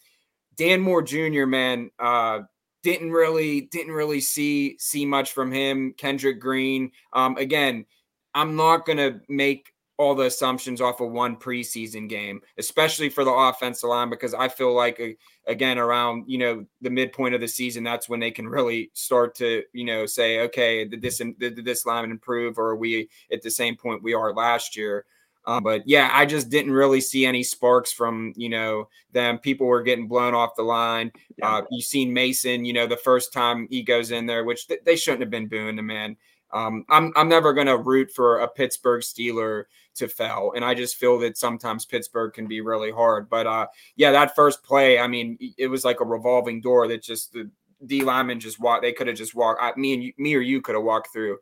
Dan 0.55 0.81
Moore 0.81 1.01
Jr. 1.01 1.45
Man 1.45 1.89
uh, 1.97 2.41
didn't 2.83 3.11
really 3.11 3.61
didn't 3.61 3.93
really 3.93 4.21
see 4.21 4.77
see 4.79 5.05
much 5.05 5.31
from 5.31 5.51
him. 5.51 5.93
Kendrick 5.97 6.39
Green. 6.39 6.91
Um, 7.13 7.37
again, 7.37 7.85
I'm 8.33 8.55
not 8.55 8.85
going 8.85 8.97
to 8.97 9.21
make 9.29 9.70
all 10.01 10.15
the 10.15 10.25
assumptions 10.25 10.81
off 10.81 10.99
of 10.99 11.11
one 11.11 11.35
preseason 11.35 12.09
game, 12.09 12.41
especially 12.57 13.07
for 13.07 13.23
the 13.23 13.31
offensive 13.31 13.87
line, 13.87 14.09
because 14.09 14.33
I 14.33 14.47
feel 14.47 14.73
like 14.73 14.99
again 15.45 15.77
around 15.77 16.23
you 16.27 16.39
know 16.39 16.65
the 16.81 16.89
midpoint 16.89 17.35
of 17.35 17.41
the 17.41 17.47
season, 17.47 17.83
that's 17.83 18.09
when 18.09 18.19
they 18.19 18.31
can 18.31 18.47
really 18.47 18.89
start 18.93 19.35
to 19.35 19.63
you 19.73 19.85
know 19.85 20.07
say, 20.07 20.39
okay, 20.41 20.85
did 20.85 21.03
this 21.03 21.21
did 21.37 21.63
this 21.63 21.85
line 21.85 22.09
improve, 22.09 22.57
or 22.57 22.71
are 22.71 22.75
we 22.75 23.09
at 23.31 23.43
the 23.43 23.51
same 23.51 23.77
point 23.77 24.01
we 24.01 24.15
are 24.15 24.33
last 24.33 24.75
year? 24.75 25.05
Um, 25.45 25.63
but 25.63 25.81
yeah, 25.87 26.09
I 26.13 26.25
just 26.25 26.49
didn't 26.49 26.71
really 26.71 27.01
see 27.01 27.25
any 27.25 27.43
sparks 27.43 27.91
from 27.91 28.33
you 28.35 28.49
know 28.49 28.89
them. 29.11 29.39
People 29.39 29.67
were 29.67 29.81
getting 29.81 30.07
blown 30.07 30.35
off 30.35 30.55
the 30.55 30.63
line. 30.63 31.11
Yeah. 31.37 31.49
Uh, 31.49 31.61
you 31.71 31.81
seen 31.81 32.13
Mason, 32.13 32.65
you 32.65 32.73
know, 32.73 32.87
the 32.87 32.97
first 32.97 33.33
time 33.33 33.67
he 33.69 33.81
goes 33.81 34.11
in 34.11 34.25
there, 34.25 34.43
which 34.43 34.67
th- 34.67 34.81
they 34.85 34.95
shouldn't 34.95 35.21
have 35.21 35.31
been 35.31 35.47
booing 35.47 35.75
the 35.75 35.81
man. 35.81 36.15
Um, 36.53 36.85
I'm 36.89 37.11
I'm 37.15 37.29
never 37.29 37.53
going 37.53 37.67
to 37.67 37.77
root 37.77 38.11
for 38.11 38.39
a 38.39 38.47
Pittsburgh 38.47 39.01
Steeler 39.01 39.65
to 39.95 40.07
fail, 40.07 40.53
and 40.55 40.63
I 40.63 40.73
just 40.73 40.97
feel 40.97 41.17
that 41.19 41.37
sometimes 41.37 41.85
Pittsburgh 41.85 42.33
can 42.33 42.47
be 42.47 42.61
really 42.61 42.91
hard. 42.91 43.29
But 43.29 43.47
uh, 43.47 43.67
yeah, 43.95 44.11
that 44.11 44.35
first 44.35 44.63
play, 44.63 44.99
I 44.99 45.07
mean, 45.07 45.37
it 45.57 45.67
was 45.67 45.85
like 45.85 46.01
a 46.01 46.05
revolving 46.05 46.61
door 46.61 46.87
that 46.87 47.01
just 47.01 47.33
the 47.33 47.49
D 47.85 48.03
lineman 48.03 48.39
just 48.39 48.59
walked. 48.59 48.83
They 48.83 48.93
could 48.93 49.07
have 49.07 49.17
just 49.17 49.33
walked. 49.33 49.61
I, 49.61 49.73
me 49.79 49.93
and 49.93 50.03
you, 50.03 50.13
me 50.17 50.35
or 50.35 50.41
you 50.41 50.61
could 50.61 50.75
have 50.75 50.83
walked 50.83 51.11
through. 51.13 51.37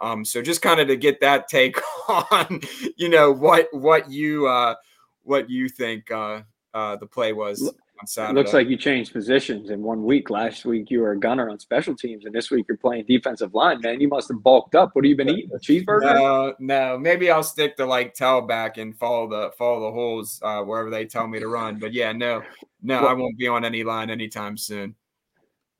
Um, 0.00 0.24
so 0.24 0.42
just 0.42 0.62
kind 0.62 0.80
of 0.80 0.88
to 0.88 0.96
get 0.96 1.20
that 1.20 1.48
take 1.48 1.78
on, 2.08 2.60
you 2.96 3.08
know, 3.08 3.32
what 3.32 3.68
what 3.72 4.10
you 4.10 4.46
uh, 4.46 4.74
what 5.22 5.50
you 5.50 5.68
think 5.68 6.10
uh, 6.10 6.42
uh, 6.74 6.96
the 6.96 7.06
play 7.06 7.32
was 7.32 7.62
on 8.00 8.06
Saturday. 8.06 8.32
It 8.32 8.42
looks 8.42 8.52
like 8.52 8.68
you 8.68 8.76
changed 8.76 9.12
positions 9.12 9.70
in 9.70 9.82
one 9.82 10.04
week. 10.04 10.30
Last 10.30 10.64
week 10.64 10.90
you 10.90 11.00
were 11.00 11.12
a 11.12 11.18
gunner 11.18 11.50
on 11.50 11.58
special 11.58 11.96
teams, 11.96 12.24
and 12.24 12.34
this 12.34 12.50
week 12.50 12.66
you're 12.68 12.78
playing 12.78 13.04
defensive 13.06 13.54
line. 13.54 13.80
Man, 13.80 14.00
you 14.00 14.08
must 14.08 14.28
have 14.28 14.42
bulked 14.42 14.74
up. 14.74 14.90
What 14.94 15.04
have 15.04 15.10
you 15.10 15.16
been 15.16 15.30
eating? 15.30 15.50
A 15.54 15.58
cheeseburger? 15.58 16.14
No, 16.14 16.54
no. 16.58 16.98
Maybe 16.98 17.30
I'll 17.30 17.42
stick 17.42 17.76
to 17.76 17.86
like 17.86 18.14
tailback 18.14 18.80
and 18.80 18.96
follow 18.96 19.28
the 19.28 19.50
follow 19.56 19.80
the 19.80 19.92
holes 19.92 20.40
uh, 20.42 20.62
wherever 20.62 20.90
they 20.90 21.06
tell 21.06 21.26
me 21.26 21.40
to 21.40 21.48
run. 21.48 21.78
But 21.78 21.92
yeah, 21.92 22.12
no, 22.12 22.42
no, 22.82 23.06
I 23.06 23.12
won't 23.12 23.38
be 23.38 23.48
on 23.48 23.64
any 23.64 23.84
line 23.84 24.10
anytime 24.10 24.56
soon. 24.56 24.94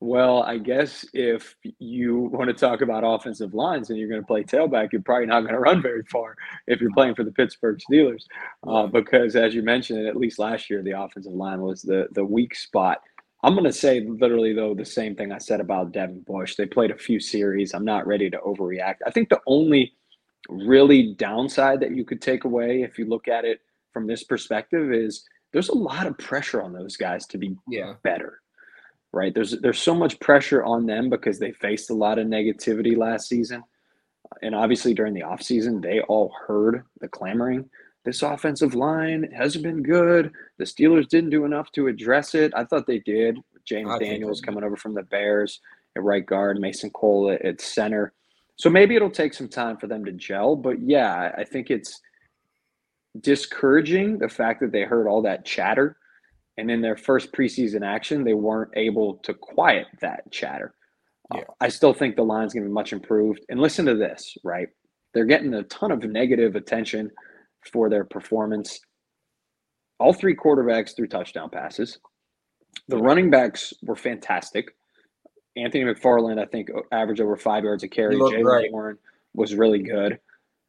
Well, 0.01 0.43
I 0.43 0.57
guess 0.57 1.05
if 1.13 1.57
you 1.77 2.19
want 2.19 2.47
to 2.47 2.53
talk 2.53 2.81
about 2.81 3.03
offensive 3.05 3.53
lines 3.53 3.89
and 3.89 3.99
you're 3.99 4.07
going 4.07 4.21
to 4.21 4.27
play 4.27 4.43
tailback, 4.43 4.93
you're 4.93 5.01
probably 5.01 5.25
not 5.25 5.41
going 5.41 5.53
to 5.53 5.59
run 5.59 5.81
very 5.81 6.03
far 6.03 6.37
if 6.67 6.79
you're 6.79 6.93
playing 6.93 7.15
for 7.15 7.25
the 7.25 7.31
Pittsburgh 7.31 7.79
Steelers, 7.91 8.23
uh, 8.65 8.87
because 8.87 9.35
as 9.35 9.53
you 9.53 9.61
mentioned, 9.61 10.07
at 10.07 10.15
least 10.15 10.39
last 10.39 10.69
year, 10.69 10.81
the 10.81 10.99
offensive 10.99 11.33
line 11.33 11.61
was 11.61 11.81
the 11.81 12.07
the 12.13 12.23
weak 12.23 12.55
spot. 12.55 13.01
I'm 13.43 13.53
going 13.53 13.65
to 13.65 13.73
say 13.73 14.01
literally 14.01 14.53
though 14.53 14.73
the 14.73 14.85
same 14.85 15.15
thing 15.15 15.33
I 15.33 15.37
said 15.37 15.59
about 15.59 15.91
Devin 15.91 16.21
Bush. 16.21 16.55
They 16.55 16.65
played 16.65 16.91
a 16.91 16.97
few 16.97 17.19
series. 17.19 17.73
I'm 17.73 17.85
not 17.85 18.07
ready 18.07 18.29
to 18.29 18.37
overreact. 18.37 18.97
I 19.05 19.11
think 19.11 19.27
the 19.27 19.41
only 19.47 19.93
really 20.47 21.13
downside 21.15 21.81
that 21.81 21.95
you 21.95 22.05
could 22.05 22.21
take 22.21 22.45
away 22.45 22.83
if 22.83 22.97
you 22.97 23.05
look 23.05 23.27
at 23.27 23.43
it 23.43 23.59
from 23.91 24.07
this 24.07 24.23
perspective 24.23 24.93
is 24.93 25.25
there's 25.51 25.69
a 25.69 25.77
lot 25.77 26.07
of 26.07 26.17
pressure 26.17 26.61
on 26.61 26.71
those 26.71 26.95
guys 26.95 27.25
to 27.27 27.37
be 27.37 27.55
yeah. 27.67 27.93
better 28.03 28.39
right? 29.11 29.33
There's 29.33 29.59
there's 29.61 29.81
so 29.81 29.95
much 29.95 30.19
pressure 30.19 30.63
on 30.63 30.85
them 30.85 31.09
because 31.09 31.39
they 31.39 31.51
faced 31.51 31.89
a 31.89 31.95
lot 31.95 32.19
of 32.19 32.27
negativity 32.27 32.97
last 32.97 33.27
season. 33.27 33.63
And 34.41 34.53
obviously 34.53 34.93
during 34.93 35.13
the 35.13 35.21
offseason, 35.21 35.81
they 35.81 36.01
all 36.01 36.33
heard 36.47 36.83
the 37.01 37.07
clamoring. 37.07 37.69
This 38.05 38.21
offensive 38.21 38.75
line 38.75 39.29
hasn't 39.35 39.63
been 39.63 39.83
good. 39.83 40.31
The 40.57 40.65
Steelers 40.65 41.07
didn't 41.07 41.31
do 41.31 41.45
enough 41.45 41.71
to 41.73 41.87
address 41.87 42.35
it. 42.35 42.53
I 42.55 42.63
thought 42.63 42.87
they 42.87 42.99
did. 42.99 43.37
James 43.65 43.89
I 43.89 43.99
Daniels 43.99 44.41
coming 44.41 44.63
over 44.63 44.77
from 44.77 44.93
the 44.93 45.03
Bears 45.03 45.59
at 45.95 46.03
right 46.03 46.25
guard, 46.25 46.59
Mason 46.59 46.89
Cole 46.91 47.31
at, 47.31 47.43
at 47.43 47.61
center. 47.61 48.13
So 48.55 48.69
maybe 48.69 48.95
it'll 48.95 49.09
take 49.09 49.33
some 49.33 49.47
time 49.47 49.77
for 49.77 49.87
them 49.87 50.05
to 50.05 50.11
gel. 50.11 50.55
But 50.55 50.81
yeah, 50.81 51.31
I 51.37 51.43
think 51.43 51.69
it's 51.69 51.99
discouraging 53.19 54.19
the 54.19 54.29
fact 54.29 54.61
that 54.61 54.71
they 54.71 54.83
heard 54.83 55.07
all 55.07 55.21
that 55.23 55.45
chatter 55.45 55.97
and 56.59 56.69
in 56.69 56.81
their 56.81 56.97
first 56.97 57.31
preseason 57.31 57.85
action, 57.85 58.23
they 58.23 58.33
weren't 58.33 58.71
able 58.75 59.15
to 59.23 59.33
quiet 59.33 59.87
that 60.01 60.29
chatter. 60.29 60.75
Uh, 61.31 61.37
yeah. 61.37 61.43
Uh, 61.43 61.53
I 61.61 61.69
still 61.69 61.93
think 61.93 62.15
the 62.15 62.23
line's 62.23 62.53
going 62.53 62.63
to 62.63 62.69
be 62.69 62.73
much 62.73 62.91
improved. 62.91 63.39
And 63.47 63.61
listen 63.61 63.85
to 63.85 63.95
this, 63.95 64.37
right? 64.43 64.67
They're 65.13 65.25
getting 65.25 65.53
a 65.53 65.63
ton 65.63 65.91
of 65.91 66.03
negative 66.03 66.55
attention 66.55 67.11
for 67.71 67.89
their 67.89 68.03
performance. 68.03 68.81
All 69.99 70.11
three 70.11 70.35
quarterbacks 70.35 70.95
threw 70.95 71.07
touchdown 71.07 71.49
passes. 71.49 71.97
The 72.89 72.97
running 72.97 73.29
backs 73.29 73.73
were 73.81 73.95
fantastic. 73.95 74.75
Anthony 75.55 75.85
McFarland, 75.85 76.39
I 76.39 76.45
think, 76.45 76.69
averaged 76.91 77.21
over 77.21 77.37
five 77.37 77.63
yards 77.63 77.83
a 77.83 77.87
carry. 77.87 78.15
Jaylen 78.15 78.71
Warren 78.71 78.97
was 79.33 79.55
really 79.55 79.81
good. 79.81 80.19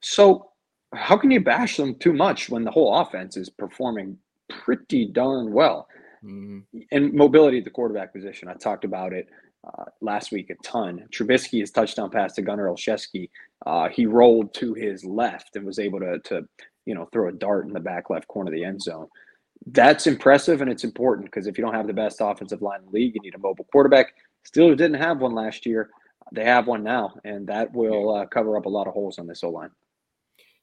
So, 0.03 0.51
how 0.95 1.17
can 1.17 1.31
you 1.31 1.41
bash 1.41 1.77
them 1.77 1.95
too 1.97 2.13
much 2.13 2.49
when 2.49 2.65
the 2.65 2.71
whole 2.71 2.97
offense 2.97 3.37
is 3.37 3.49
performing 3.49 4.19
pretty 4.65 5.07
darn 5.07 5.53
well. 5.53 5.89
Mm-hmm. 6.25 6.79
And 6.93 7.15
mobility 7.15 7.59
at 7.59 7.65
the 7.65 7.71
quarterback 7.71 8.13
position, 8.13 8.49
I 8.49 8.55
talked 8.55 8.85
about 8.85 9.13
it 9.13 9.29
uh, 9.67 9.85
last 10.01 10.33
week 10.33 10.51
a 10.51 10.55
ton. 10.63 11.07
Trubisky 11.11 11.61
his 11.61 11.71
touchdown 11.71 12.11
pass 12.11 12.35
to 12.35 12.43
Gunnar 12.43 12.67
Olszewski. 12.67 13.31
Uh, 13.67 13.89
he 13.89 14.07
rolled 14.07 14.53
to 14.55 14.75
his 14.75 15.05
left 15.05 15.57
and 15.57 15.65
was 15.65 15.79
able 15.79 16.01
to, 16.01 16.19
to, 16.21 16.47
you 16.87 16.95
know, 16.95 17.09
throw 17.13 17.29
a 17.29 17.33
dart 17.33 17.67
in 17.67 17.73
the 17.73 17.81
back 17.81 18.11
left 18.11 18.29
corner 18.29 18.51
of 18.51 18.55
the 18.55 18.65
end 18.65 18.83
zone. 18.83 19.07
That's 19.67 20.07
impressive 20.07 20.63
and 20.63 20.71
it's 20.71 20.85
important 20.85 21.27
because 21.27 21.47
if 21.47 21.59
you 21.59 21.65
don't 21.65 21.75
have 21.75 21.87
the 21.87 21.93
best 21.93 22.19
offensive 22.21 22.63
line 22.63 22.81
in 22.81 22.87
the 22.87 22.93
league, 22.93 23.15
you 23.15 23.21
need 23.23 23.35
a 23.35 23.39
mobile 23.39 23.67
quarterback. 23.71 24.15
Steelers 24.47 24.79
didn't 24.79 24.95
have 24.95 25.21
one 25.21 25.35
last 25.35 25.67
year. 25.67 25.91
They 26.33 26.45
have 26.45 26.67
one 26.67 26.83
now, 26.83 27.15
and 27.25 27.47
that 27.49 27.73
will 27.73 28.15
uh, 28.15 28.27
cover 28.27 28.57
up 28.57 28.67
a 28.67 28.69
lot 28.69 28.87
of 28.87 28.95
holes 28.95 29.19
on 29.19 29.27
this 29.27 29.43
O 29.43 29.51
line. 29.51 29.71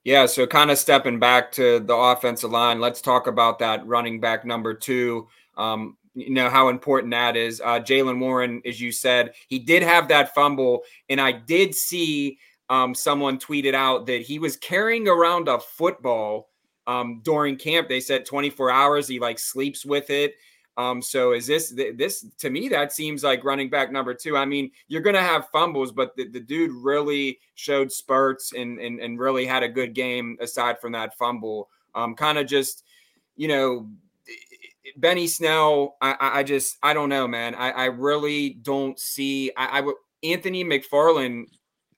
Yeah, 0.08 0.26
so 0.26 0.48
kind 0.48 0.72
of 0.72 0.78
stepping 0.78 1.20
back 1.20 1.52
to 1.52 1.82
the 1.82 1.94
offensive 1.94 2.50
line, 2.50 2.80
let's 2.80 3.02
talk 3.02 3.28
about 3.28 3.60
that 3.60 3.86
running 3.86 4.22
back 4.22 4.46
number 4.46 4.74
two. 4.74 5.28
Um, 5.58 5.98
you 6.14 6.30
know 6.30 6.50
how 6.50 6.70
important 6.70 7.12
that 7.12 7.36
is. 7.36 7.60
Uh, 7.60 7.82
Jaylen 7.82 8.18
Warren, 8.18 8.62
as 8.66 8.80
you 8.80 8.90
said, 8.94 9.34
he 9.50 9.60
did 9.60 9.84
have 9.84 10.08
that 10.08 10.34
fumble, 10.34 10.84
and 11.10 11.20
I 11.20 11.34
did 11.34 11.76
see 11.76 12.40
um, 12.70 12.96
someone 12.96 13.38
tweeted 13.38 13.74
out 13.74 14.06
that 14.06 14.22
he 14.22 14.40
was 14.40 14.56
carrying 14.56 15.10
around 15.10 15.50
a 15.50 15.60
football 15.60 16.52
um, 16.88 17.20
during 17.26 17.58
camp. 17.58 17.90
They 17.90 18.00
said 18.00 18.26
24 18.26 18.72
hours. 18.72 19.10
He 19.10 19.20
like 19.20 19.38
sleeps 19.38 19.86
with 19.86 20.10
it. 20.10 20.36
Um, 20.78 21.02
so 21.02 21.34
is 21.34 21.48
this 21.48 21.74
this 21.76 22.26
to 22.38 22.52
me 22.52 22.70
that 22.70 22.94
seems 22.94 23.24
like 23.24 23.44
running 23.44 23.70
back 23.70 23.92
number 23.92 24.14
two? 24.14 24.38
I 24.38 24.46
mean, 24.46 24.72
you're 24.88 25.02
gonna 25.02 25.22
have 25.22 25.50
fumbles, 25.50 25.92
but 25.92 26.16
the, 26.16 26.28
the 26.28 26.40
dude 26.40 26.72
really 26.72 27.40
showed 27.56 27.92
spurts 27.92 28.54
and, 28.54 28.80
and 28.80 29.00
and 29.00 29.20
really 29.20 29.46
had 29.46 29.64
a 29.64 29.70
good 29.70 29.96
game 29.96 30.38
aside 30.40 30.80
from 30.80 30.92
that 30.92 31.18
fumble. 31.18 31.70
Um, 31.96 32.14
kind 32.14 32.38
of 32.38 32.46
just, 32.46 32.84
you 33.36 33.48
know, 33.48 33.90
Benny 34.98 35.26
Snell. 35.26 35.98
I, 36.00 36.16
I 36.20 36.44
just 36.44 36.78
I 36.84 36.94
don't 36.94 37.10
know, 37.10 37.28
man. 37.28 37.56
I, 37.56 37.72
I 37.72 37.86
really 37.86 38.52
don't 38.52 39.00
see. 39.00 39.52
I, 39.58 39.80
I 39.80 39.82
would 39.82 39.96
Anthony 40.24 40.64
McFarland. 40.64 41.46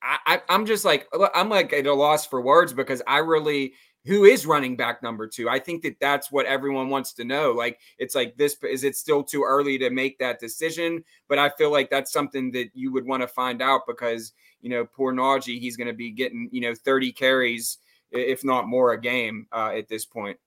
I, 0.01 0.41
I 0.48 0.55
am 0.55 0.65
just 0.65 0.86
like 0.86 1.07
I'm 1.36 1.50
like 1.50 1.74
at 1.74 1.86
a 1.86 1.93
loss 1.93 2.25
for 2.25 2.39
words 2.41 2.71
because 2.71 3.01
I 3.05 3.17
really 3.17 3.74
who 4.10 4.25
is 4.25 4.48
running 4.48 4.75
back 4.75 5.04
number 5.04 5.28
two? 5.28 5.48
I 5.48 5.60
think 5.60 5.84
that 5.84 6.00
that's 6.00 6.32
what 6.32 6.48
everyone 6.48 6.89
wants 6.89 7.13
to 7.13 7.24
know. 7.24 7.51
Like, 7.51 7.80
it's 8.00 8.16
like 8.16 8.36
this 8.38 8.58
is 8.63 8.84
it 8.84 8.96
still 8.96 9.24
too 9.24 9.44
early 9.44 9.78
to 9.78 9.92
make 9.92 10.18
that 10.18 10.39
decision? 10.39 11.04
But 11.28 11.38
I 11.38 11.50
feel 11.50 11.72
like 11.72 11.92
that's 11.92 12.12
something 12.12 12.51
that 12.54 12.72
you 12.74 12.92
would 12.92 13.06
want 13.06 13.22
to 13.22 13.28
find 13.28 13.62
out 13.62 13.82
because, 13.88 14.34
you 14.62 14.70
know, 14.72 14.84
poor 14.84 15.13
Najee, 15.13 15.60
he's 15.60 15.78
going 15.78 15.88
to 15.88 15.94
be 15.94 16.10
getting, 16.10 16.50
you 16.51 16.62
know, 16.62 16.74
30 16.74 17.12
carries, 17.12 17.78
if 18.12 18.44
not 18.44 18.68
more, 18.68 18.94
a 18.94 19.00
game 19.00 19.46
uh, 19.51 19.74
at 19.78 19.88
this 19.88 20.06
point. 20.06 20.39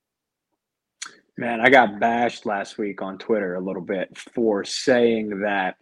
Man, 1.39 1.61
I 1.61 1.71
got 1.71 2.01
bashed 2.01 2.45
last 2.45 2.79
week 2.79 3.01
on 3.01 3.17
Twitter 3.17 3.55
a 3.55 3.61
little 3.61 3.81
bit 3.81 4.19
for 4.35 4.65
saying 4.65 5.39
that 5.41 5.77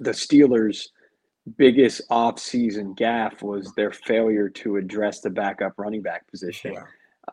the 0.00 0.10
Steelers' 0.10 0.88
biggest 1.56 2.02
off-season 2.10 2.96
gaffe 2.96 3.42
was 3.42 3.72
their 3.74 3.92
failure 3.92 4.48
to 4.48 4.76
address 4.76 5.20
the 5.20 5.30
backup 5.30 5.74
running 5.78 6.02
back 6.02 6.28
position. 6.28 6.72
Yeah. 6.74 6.82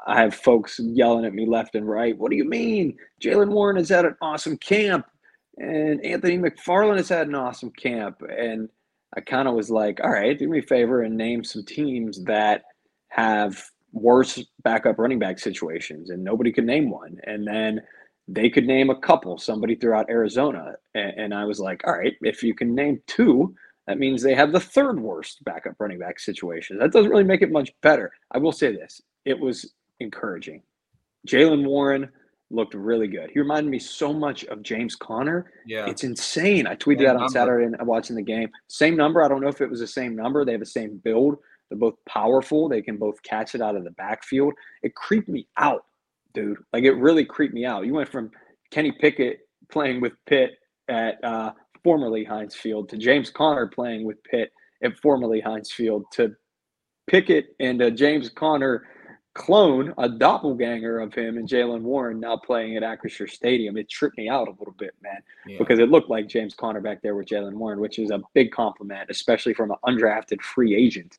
I 0.06 0.22
have 0.22 0.36
folks 0.36 0.80
yelling 0.80 1.26
at 1.26 1.34
me 1.34 1.46
left 1.46 1.76
and 1.76 1.88
right. 1.88 2.18
What 2.18 2.32
do 2.32 2.38
you 2.38 2.46
mean? 2.46 2.98
Jaylen 3.22 3.50
Warren 3.50 3.78
has 3.78 3.90
had 3.90 4.06
an 4.06 4.16
awesome 4.22 4.58
camp, 4.58 5.06
and 5.58 6.04
Anthony 6.04 6.38
McFarland 6.38 6.98
has 6.98 7.10
had 7.10 7.28
an 7.28 7.36
awesome 7.36 7.72
camp. 7.72 8.22
And 8.22 8.70
I 9.16 9.22
kind 9.22 9.48
of 9.48 9.54
was 9.54 9.70
like, 9.70 10.00
all 10.04 10.12
right, 10.12 10.38
do 10.38 10.50
me 10.50 10.60
a 10.60 10.64
favor 10.64 11.04
and 11.04 11.16
name 11.16 11.44
some 11.44 11.64
teams 11.64 12.24
that 12.24 12.64
have 13.10 13.64
worse 13.92 14.44
backup 14.64 14.98
running 14.98 15.20
back 15.20 15.38
situations. 15.40 16.10
And 16.10 16.24
nobody 16.24 16.52
could 16.52 16.66
name 16.66 16.90
one. 16.90 17.20
And 17.26 17.48
then 17.48 17.82
they 18.28 18.50
could 18.50 18.66
name 18.66 18.90
a 18.90 19.00
couple, 19.00 19.38
somebody 19.38 19.76
throughout 19.76 20.10
Arizona. 20.10 20.74
And, 20.96 21.14
and 21.18 21.34
I 21.34 21.46
was 21.46 21.60
like, 21.60 21.82
all 21.86 21.98
right, 21.98 22.16
if 22.22 22.42
you 22.42 22.56
can 22.56 22.74
name 22.74 23.02
two, 23.06 23.54
that 23.86 24.00
means 24.00 24.24
they 24.24 24.34
have 24.34 24.54
the 24.54 24.60
third 24.60 25.00
worst 25.00 25.44
backup 25.44 25.76
running 25.78 26.00
back 26.00 26.20
situation. 26.20 26.80
That 26.80 26.92
doesn't 26.92 27.12
really 27.12 27.24
make 27.24 27.42
it 27.42 27.52
much 27.52 27.72
better. 27.82 28.12
I 28.32 28.38
will 28.40 28.54
say 28.54 28.72
this 28.72 29.02
it 29.26 29.40
was 29.40 29.74
encouraging. 30.00 30.62
Jaylen 31.28 31.66
Warren 31.66 32.10
looked 32.50 32.74
really 32.74 33.08
good. 33.08 33.32
He 33.34 33.40
reminded 33.40 33.70
me 33.70 33.80
so 33.80 34.14
much 34.14 34.46
of 34.46 34.62
James 34.62 34.96
Conner. 34.96 35.52
Yeah. 35.66 35.88
It's 35.88 36.04
insane. 36.04 36.68
I 36.68 36.76
tweeted 36.76 36.98
same 36.98 37.06
that 37.06 37.16
on 37.16 37.22
number. 37.22 37.32
Saturday 37.32 37.66
and 37.66 37.76
I 37.80 37.84
watching 37.84 38.16
the 38.16 38.22
game. 38.22 38.50
Same 38.68 38.96
number. 38.96 39.24
I 39.24 39.28
don't 39.28 39.42
know 39.42 39.48
if 39.48 39.62
it 39.62 39.70
was 39.70 39.80
the 39.80 39.88
same 39.88 40.16
number. 40.16 40.46
They 40.46 40.52
have 40.52 40.62
the 40.62 40.66
same 40.66 41.02
build. 41.04 41.38
They're 41.70 41.80
both 41.80 41.96
powerful. 42.08 42.70
They 42.70 42.82
can 42.82 42.98
both 42.98 43.22
catch 43.24 43.56
it 43.56 43.62
out 43.62 43.76
of 43.76 43.84
the 43.84 43.92
backfield. 43.92 44.54
It 44.84 44.94
creeped 44.96 45.30
me 45.30 45.48
out, 45.58 45.86
dude. 46.34 46.58
Like 46.72 46.84
it 46.84 46.94
really 46.94 47.26
creeped 47.26 47.54
me 47.54 47.66
out. 47.66 47.86
You 47.86 47.94
went 47.94 48.10
from 48.10 48.30
Kenny 48.70 48.92
Pickett 48.92 49.40
playing 49.72 50.02
with 50.02 50.14
Pitt 50.28 50.52
at 50.90 51.24
uh, 51.24 51.54
formerly 51.84 52.24
Heinz 52.24 52.56
Field 52.56 52.90
to 52.90 52.98
James 52.98 53.30
Conner 53.30 53.68
playing 53.68 54.06
with 54.06 54.24
Pitt 54.24 54.52
at 54.84 54.98
formerly 55.02 55.40
Heinz 55.40 55.72
Field 55.72 56.06
to 56.12 56.36
Pickett 57.08 57.56
and 57.60 57.82
uh, 57.82 57.90
James 57.90 58.30
Conner 58.30 58.86
clone, 59.34 59.94
a 59.98 60.08
doppelganger 60.08 61.00
of 61.00 61.14
him 61.14 61.38
and 61.38 61.48
Jaylen 61.48 61.82
Warren 61.82 62.20
now 62.20 62.38
playing 62.38 62.78
at 62.78 62.84
Acrisure 62.84 63.30
Stadium. 63.30 63.78
It 63.78 63.90
tripped 63.90 64.18
me 64.18 64.30
out 64.30 64.48
a 64.48 64.52
little 64.52 64.76
bit, 64.78 64.94
man, 65.02 65.22
yeah. 65.48 65.58
because 65.58 65.80
it 65.80 65.90
looked 65.90 66.10
like 66.10 66.28
James 66.28 66.54
Conner 66.54 66.82
back 66.82 67.02
there 67.02 67.16
with 67.16 67.28
Jaylen 67.28 67.54
Warren, 67.54 67.80
which 67.80 67.98
is 67.98 68.12
a 68.12 68.22
big 68.34 68.52
compliment, 68.52 69.10
especially 69.10 69.54
from 69.54 69.72
an 69.72 69.78
undrafted 69.86 70.42
free 70.42 70.76
agent 70.76 71.18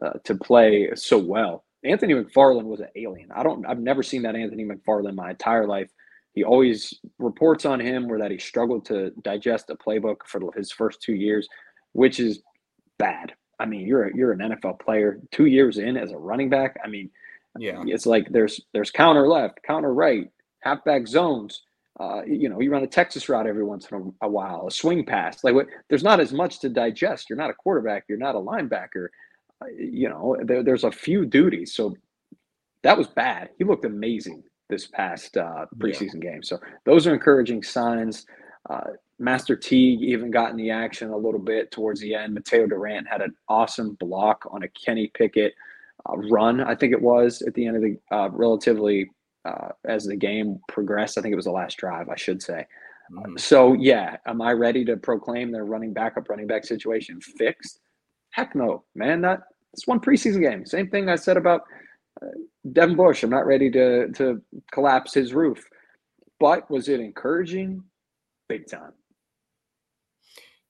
uh, 0.00 0.12
to 0.24 0.34
play 0.34 0.90
so 0.94 1.18
well. 1.18 1.64
Anthony 1.84 2.14
McFarland 2.14 2.64
was 2.64 2.80
an 2.80 2.88
alien. 2.96 3.30
I 3.32 3.42
don't. 3.42 3.66
I've 3.66 3.80
never 3.80 4.02
seen 4.02 4.22
that 4.22 4.36
Anthony 4.36 4.64
McFarland 4.64 5.14
my 5.14 5.30
entire 5.30 5.66
life. 5.66 5.90
He 6.32 6.44
always 6.44 6.94
reports 7.18 7.66
on 7.66 7.80
him 7.80 8.08
where 8.08 8.18
that 8.20 8.30
he 8.30 8.38
struggled 8.38 8.86
to 8.86 9.10
digest 9.22 9.68
a 9.68 9.74
playbook 9.74 10.18
for 10.24 10.40
his 10.56 10.70
first 10.70 11.02
two 11.02 11.14
years, 11.14 11.48
which 11.92 12.20
is 12.20 12.40
bad. 12.98 13.34
I 13.58 13.66
mean, 13.66 13.86
you're 13.86 14.04
a, 14.04 14.16
you're 14.16 14.32
an 14.32 14.38
NFL 14.38 14.80
player 14.80 15.20
two 15.30 15.46
years 15.46 15.78
in 15.78 15.96
as 15.96 16.12
a 16.12 16.16
running 16.16 16.48
back. 16.48 16.78
I 16.82 16.88
mean, 16.88 17.10
yeah, 17.58 17.82
it's 17.86 18.06
like 18.06 18.28
there's 18.30 18.60
there's 18.72 18.90
counter 18.90 19.28
left, 19.28 19.60
counter 19.62 19.92
right, 19.92 20.30
halfback 20.60 21.06
zones. 21.06 21.62
Uh, 22.00 22.22
you 22.26 22.48
know, 22.48 22.60
you 22.60 22.70
run 22.70 22.82
a 22.82 22.86
Texas 22.86 23.28
route 23.28 23.46
every 23.46 23.64
once 23.64 23.86
in 23.90 24.14
a, 24.22 24.26
a 24.26 24.28
while, 24.28 24.66
a 24.66 24.70
swing 24.70 25.04
pass. 25.04 25.44
Like 25.44 25.54
what, 25.54 25.66
there's 25.88 26.02
not 26.02 26.20
as 26.20 26.32
much 26.32 26.58
to 26.60 26.68
digest. 26.68 27.28
You're 27.28 27.36
not 27.36 27.50
a 27.50 27.54
quarterback. 27.54 28.04
You're 28.08 28.18
not 28.18 28.34
a 28.34 28.38
linebacker. 28.38 29.08
Uh, 29.60 29.66
you 29.78 30.08
know, 30.08 30.36
there, 30.42 30.62
there's 30.62 30.84
a 30.84 30.90
few 30.90 31.26
duties. 31.26 31.74
So 31.74 31.94
that 32.82 32.96
was 32.96 33.06
bad. 33.08 33.50
He 33.58 33.64
looked 33.64 33.84
amazing 33.84 34.42
this 34.70 34.86
past 34.86 35.36
uh, 35.36 35.66
preseason 35.76 36.24
yeah. 36.24 36.32
game. 36.32 36.42
So 36.42 36.58
those 36.86 37.06
are 37.06 37.12
encouraging 37.12 37.62
signs. 37.62 38.26
Uh, 38.68 38.92
Master 39.18 39.54
Teague 39.54 40.02
even 40.02 40.30
got 40.30 40.50
in 40.50 40.56
the 40.56 40.70
action 40.70 41.10
a 41.10 41.16
little 41.16 41.40
bit 41.40 41.70
towards 41.70 42.00
the 42.00 42.14
end. 42.14 42.36
Mataeo 42.36 42.68
Durant 42.68 43.06
had 43.06 43.20
an 43.20 43.34
awesome 43.48 43.94
block 44.00 44.44
on 44.50 44.62
a 44.62 44.68
Kenny 44.68 45.12
Pickett 45.14 45.52
uh, 46.08 46.16
run, 46.16 46.60
I 46.60 46.74
think 46.74 46.92
it 46.92 47.00
was 47.00 47.42
at 47.42 47.54
the 47.54 47.66
end 47.66 47.76
of 47.76 47.82
the 47.82 47.98
uh, 48.10 48.28
relatively 48.30 49.10
uh, 49.44 49.68
as 49.84 50.04
the 50.04 50.16
game 50.16 50.60
progressed. 50.68 51.18
I 51.18 51.22
think 51.22 51.32
it 51.32 51.36
was 51.36 51.46
the 51.46 51.52
last 51.52 51.76
drive, 51.76 52.08
I 52.08 52.16
should 52.16 52.42
say. 52.42 52.66
Mm-hmm. 53.12 53.36
So 53.36 53.74
yeah, 53.74 54.16
am 54.26 54.40
I 54.40 54.52
ready 54.52 54.84
to 54.86 54.96
proclaim 54.96 55.50
their 55.50 55.64
running 55.64 55.92
backup 55.92 56.28
running 56.28 56.46
back 56.46 56.64
situation 56.64 57.20
fixed? 57.20 57.80
Heck 58.30 58.54
no, 58.54 58.84
man. 58.94 59.20
That 59.20 59.40
it's 59.72 59.86
one 59.86 60.00
preseason 60.00 60.40
game. 60.40 60.64
Same 60.64 60.88
thing 60.88 61.08
I 61.08 61.16
said 61.16 61.36
about 61.36 61.62
uh, 62.22 62.28
Devin 62.72 62.96
Bush. 62.96 63.22
I'm 63.22 63.30
not 63.30 63.46
ready 63.46 63.70
to 63.70 64.08
to 64.12 64.40
collapse 64.72 65.14
his 65.14 65.34
roof. 65.34 65.64
But 66.40 66.70
was 66.70 66.88
it 66.88 67.00
encouraging? 67.00 67.84
Big 68.48 68.66
time. 68.66 68.92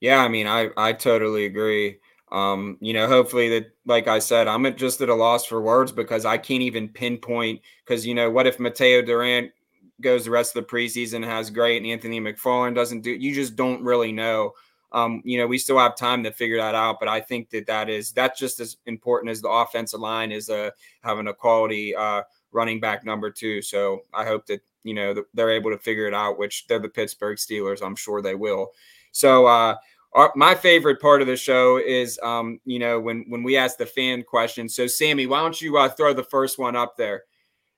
Yeah, 0.00 0.18
I 0.18 0.28
mean, 0.28 0.46
I 0.46 0.70
I 0.76 0.92
totally 0.92 1.46
agree. 1.46 1.98
Um, 2.32 2.78
you 2.80 2.94
know, 2.94 3.06
hopefully 3.06 3.50
that, 3.50 3.72
like 3.84 4.08
I 4.08 4.18
said, 4.18 4.48
I'm 4.48 4.64
just 4.76 5.02
at 5.02 5.10
a 5.10 5.14
loss 5.14 5.44
for 5.44 5.60
words 5.60 5.92
because 5.92 6.24
I 6.24 6.38
can't 6.38 6.62
even 6.62 6.88
pinpoint. 6.88 7.60
Because 7.84 8.06
you 8.06 8.14
know, 8.14 8.30
what 8.30 8.46
if 8.46 8.56
Mataeo 8.56 9.04
Durant 9.04 9.52
goes 10.00 10.24
the 10.24 10.30
rest 10.30 10.56
of 10.56 10.64
the 10.64 10.68
preseason 10.68 11.22
has 11.24 11.50
great, 11.50 11.76
and 11.76 11.86
Anthony 11.86 12.20
McFarland 12.20 12.74
doesn't 12.74 13.02
do? 13.02 13.10
You 13.10 13.34
just 13.34 13.54
don't 13.54 13.84
really 13.84 14.12
know. 14.12 14.52
Um, 14.92 15.20
you 15.24 15.38
know, 15.38 15.46
we 15.46 15.58
still 15.58 15.78
have 15.78 15.94
time 15.94 16.24
to 16.24 16.32
figure 16.32 16.56
that 16.56 16.74
out, 16.74 16.98
but 17.00 17.08
I 17.08 17.20
think 17.20 17.50
that 17.50 17.66
that 17.66 17.90
is 17.90 18.12
that's 18.12 18.40
just 18.40 18.60
as 18.60 18.78
important 18.86 19.30
as 19.30 19.42
the 19.42 19.50
offensive 19.50 20.00
line 20.00 20.32
is 20.32 20.48
uh, 20.48 20.70
having 21.02 21.28
a 21.28 21.34
quality 21.34 21.94
uh, 21.94 22.22
running 22.50 22.80
back 22.80 23.04
number 23.04 23.30
two. 23.30 23.60
So 23.60 24.00
I 24.14 24.24
hope 24.24 24.46
that 24.46 24.62
you 24.84 24.94
know 24.94 25.22
they're 25.34 25.50
able 25.50 25.70
to 25.70 25.78
figure 25.78 26.06
it 26.06 26.14
out, 26.14 26.38
which 26.38 26.66
they're 26.66 26.78
the 26.78 26.88
Pittsburgh 26.88 27.36
Steelers. 27.36 27.84
I'm 27.84 27.96
sure 27.96 28.22
they 28.22 28.34
will. 28.34 28.72
So 29.12 29.44
uh, 29.44 29.76
our, 30.14 30.32
my 30.36 30.54
favorite 30.54 31.00
part 31.00 31.22
of 31.22 31.26
the 31.26 31.36
show 31.36 31.78
is, 31.78 32.18
um, 32.22 32.60
you 32.64 32.78
know, 32.78 33.00
when 33.00 33.24
when 33.28 33.42
we 33.42 33.56
ask 33.56 33.78
the 33.78 33.86
fan 33.86 34.22
questions. 34.22 34.74
So, 34.74 34.86
Sammy, 34.86 35.26
why 35.26 35.40
don't 35.40 35.60
you 35.60 35.78
uh, 35.78 35.88
throw 35.88 36.12
the 36.12 36.22
first 36.22 36.58
one 36.58 36.76
up 36.76 36.96
there? 36.96 37.24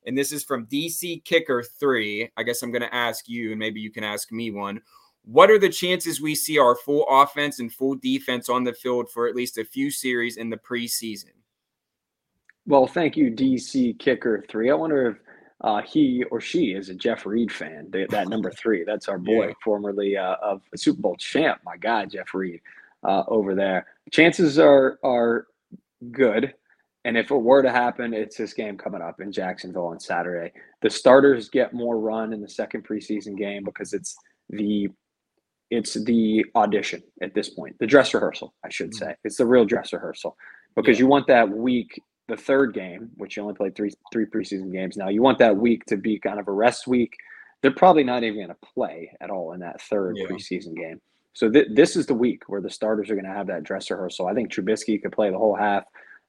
And 0.06 0.18
this 0.18 0.32
is 0.32 0.44
from 0.44 0.66
DC 0.66 1.24
Kicker 1.24 1.62
Three. 1.62 2.30
I 2.36 2.42
guess 2.42 2.62
I'm 2.62 2.72
going 2.72 2.82
to 2.82 2.94
ask 2.94 3.28
you, 3.28 3.50
and 3.50 3.58
maybe 3.58 3.80
you 3.80 3.90
can 3.90 4.04
ask 4.04 4.32
me 4.32 4.50
one. 4.50 4.80
What 5.24 5.50
are 5.50 5.58
the 5.58 5.70
chances 5.70 6.20
we 6.20 6.34
see 6.34 6.58
our 6.58 6.76
full 6.76 7.06
offense 7.08 7.58
and 7.58 7.72
full 7.72 7.94
defense 7.94 8.50
on 8.50 8.64
the 8.64 8.74
field 8.74 9.08
for 9.08 9.26
at 9.26 9.34
least 9.34 9.56
a 9.56 9.64
few 9.64 9.90
series 9.90 10.36
in 10.36 10.50
the 10.50 10.58
preseason? 10.58 11.30
Well, 12.66 12.86
thank 12.86 13.16
you, 13.16 13.30
DC 13.30 13.98
Kicker 13.98 14.44
Three. 14.48 14.70
I 14.70 14.74
wonder 14.74 15.10
if 15.10 15.16
uh, 15.64 15.80
he 15.80 16.22
or 16.30 16.42
she 16.42 16.72
is 16.72 16.90
a 16.90 16.94
Jeff 16.94 17.24
Reed 17.24 17.50
fan. 17.50 17.88
that 17.90 18.28
number 18.28 18.50
three, 18.56 18.84
that's 18.84 19.08
our 19.08 19.18
boy, 19.18 19.48
yeah. 19.48 19.54
formerly 19.64 20.16
uh, 20.16 20.36
of 20.42 20.60
a 20.74 20.78
Super 20.78 21.00
Bowl 21.00 21.16
champ. 21.16 21.58
My 21.64 21.78
guy, 21.78 22.04
Jeff 22.04 22.34
Reed, 22.34 22.60
uh, 23.02 23.24
over 23.28 23.54
there. 23.54 23.86
Chances 24.10 24.58
are 24.58 24.98
are 25.02 25.46
good, 26.12 26.52
and 27.06 27.16
if 27.16 27.30
it 27.30 27.36
were 27.36 27.62
to 27.62 27.70
happen, 27.70 28.12
it's 28.12 28.36
this 28.36 28.52
game 28.52 28.76
coming 28.76 29.00
up 29.00 29.22
in 29.22 29.32
Jacksonville 29.32 29.86
on 29.86 29.98
Saturday. 29.98 30.52
The 30.82 30.90
starters 30.90 31.48
get 31.48 31.72
more 31.72 31.98
run 31.98 32.34
in 32.34 32.42
the 32.42 32.48
second 32.48 32.86
preseason 32.86 33.34
game 33.34 33.64
because 33.64 33.94
it's 33.94 34.14
the 34.50 34.90
it's 35.70 35.94
the 35.94 36.44
audition 36.56 37.02
at 37.22 37.34
this 37.34 37.48
point, 37.48 37.78
the 37.78 37.86
dress 37.86 38.12
rehearsal, 38.12 38.52
I 38.62 38.68
should 38.68 38.90
mm-hmm. 38.90 39.06
say. 39.06 39.16
It's 39.24 39.38
the 39.38 39.46
real 39.46 39.64
dress 39.64 39.94
rehearsal 39.94 40.36
because 40.76 40.98
yeah. 40.98 41.04
you 41.04 41.06
want 41.06 41.26
that 41.28 41.48
week 41.48 41.98
the 42.28 42.36
third 42.36 42.74
game, 42.74 43.10
which 43.16 43.36
you 43.36 43.42
only 43.42 43.54
played 43.54 43.74
three 43.74 43.92
three 44.12 44.26
preseason 44.26 44.72
games 44.72 44.96
now, 44.96 45.08
you 45.08 45.22
want 45.22 45.38
that 45.38 45.56
week 45.56 45.84
to 45.86 45.96
be 45.96 46.18
kind 46.18 46.40
of 46.40 46.48
a 46.48 46.52
rest 46.52 46.86
week. 46.86 47.16
They're 47.60 47.70
probably 47.70 48.04
not 48.04 48.22
even 48.22 48.36
going 48.36 48.48
to 48.48 48.72
play 48.74 49.10
at 49.20 49.30
all 49.30 49.52
in 49.52 49.60
that 49.60 49.80
third 49.82 50.16
yeah. 50.16 50.26
preseason 50.26 50.76
game. 50.76 51.00
So 51.32 51.50
th- 51.50 51.68
this 51.72 51.96
is 51.96 52.06
the 52.06 52.14
week 52.14 52.42
where 52.46 52.60
the 52.60 52.70
starters 52.70 53.10
are 53.10 53.14
going 53.14 53.26
to 53.26 53.32
have 53.32 53.46
that 53.48 53.64
dress 53.64 53.90
rehearsal. 53.90 54.26
I 54.26 54.34
think 54.34 54.52
Trubisky 54.52 55.02
could 55.02 55.12
play 55.12 55.30
the 55.30 55.38
whole 55.38 55.56
half. 55.56 55.84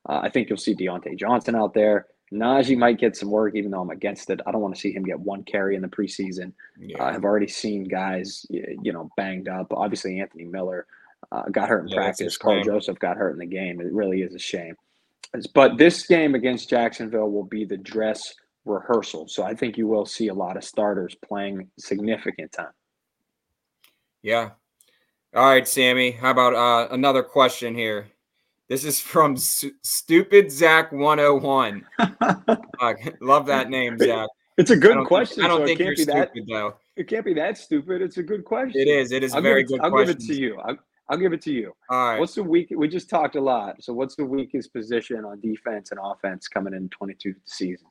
Uh, 0.08 0.20
I 0.24 0.30
think 0.30 0.50
you'll 0.50 0.58
see 0.58 0.76
Diontae 0.76 1.18
Johnson 1.18 1.56
out 1.56 1.74
there. 1.74 2.08
Najee 2.34 2.78
might 2.78 3.00
get 3.00 3.16
some 3.16 3.30
work, 3.30 3.56
even 3.56 3.72
though 3.72 3.82
I'm 3.82 3.92
against 3.92 4.30
it. 4.30 4.42
I 4.48 4.52
don't 4.52 4.62
want 4.62 4.74
to 4.74 4.82
see 4.82 4.92
him 4.92 5.04
get 5.04 5.20
one 5.20 5.44
carry 5.44 5.76
in 5.76 5.82
the 5.82 5.88
preseason. 5.88 6.54
Yeah. 6.80 7.04
Uh, 7.04 7.06
I've 7.06 7.24
already 7.24 7.48
seen 7.48 7.84
guys, 7.84 8.46
you 8.50 8.92
know, 8.92 9.10
banged 9.16 9.48
up. 9.48 9.68
Obviously, 9.72 10.20
Anthony 10.20 10.46
Miller 10.46 10.88
uh, 11.32 11.44
got 11.52 11.70
hurt 11.70 11.84
in 11.84 11.90
yeah, 11.90 11.98
practice. 11.98 12.38
Karl 12.38 12.64
Joseph 12.64 12.98
got 13.00 13.18
hurt 13.18 13.34
in 13.34 13.40
the 13.40 13.46
game. 13.46 13.80
It 13.80 13.92
really 13.92 14.22
is 14.22 14.34
a 14.34 14.40
shame. 14.40 14.76
But 15.54 15.78
this 15.78 16.06
game 16.06 16.36
against 16.36 16.70
Jacksonville 16.70 17.30
will 17.30 17.46
be 17.46 17.66
the 17.66 17.78
dress 17.78 18.34
rehearsal. 18.66 19.28
So 19.28 19.44
I 19.44 19.54
think 19.54 19.78
you 19.78 19.88
will 19.88 20.06
see 20.06 20.28
a 20.30 20.34
lot 20.34 20.58
of 20.58 20.64
starters 20.64 21.16
playing 21.24 21.70
significant 21.78 22.52
time. 22.52 22.72
Yeah. 24.22 24.52
All 25.36 25.46
right, 25.46 25.68
Sammy. 25.68 26.12
How 26.12 26.32
about 26.32 26.56
uh, 26.56 26.94
another 26.94 27.22
question 27.22 27.76
here? 27.76 28.08
This 28.68 28.84
is 28.84 29.00
from 29.00 29.34
S- 29.34 29.66
Stupid 29.84 30.52
Zach 30.52 30.92
101. 30.92 31.86
uh, 32.00 32.36
love 33.22 33.46
that 33.46 33.70
name, 33.70 33.98
Zach. 34.00 34.28
It's 34.58 34.72
a 34.72 34.78
good 34.78 34.98
I 34.98 35.04
question. 35.04 35.36
Think, 35.36 35.46
I 35.46 35.48
don't 35.50 35.60
so 35.62 35.66
think 35.66 35.80
you're 35.80 35.96
stupid, 35.96 36.16
that, 36.16 36.48
though. 36.48 36.76
It 36.96 37.08
can't 37.08 37.26
be 37.26 37.34
that 37.34 37.58
stupid. 37.58 38.02
It's 38.02 38.18
a 38.18 38.24
good 38.24 38.46
question. 38.46 38.82
It 38.82 38.88
is. 38.88 39.12
It 39.12 39.24
is 39.24 39.36
I'll 39.36 39.42
very 39.42 39.62
it, 39.62 39.68
good 39.68 39.82
I'll 39.82 39.92
question. 39.92 40.18
give 40.18 40.24
it 40.24 40.34
to 40.34 40.40
you. 40.40 40.58
I'll, 40.60 40.78
I'll 41.10 41.18
give 41.18 41.34
it 41.34 41.42
to 41.44 41.52
you. 41.52 41.74
All 41.90 42.10
right. 42.10 42.20
What's 42.20 42.36
the 42.36 42.44
weak? 42.44 42.74
We 42.76 42.88
just 42.88 43.10
talked 43.10 43.36
a 43.36 43.42
lot. 43.42 43.84
So 43.84 43.94
what's 43.94 44.16
the 44.16 44.26
weakest 44.26 44.74
position 44.74 45.24
on 45.24 45.40
defense 45.40 45.92
and 45.92 46.00
offense 46.04 46.48
coming 46.48 46.74
in 46.74 46.90
22 46.90 47.36
season? 47.46 47.88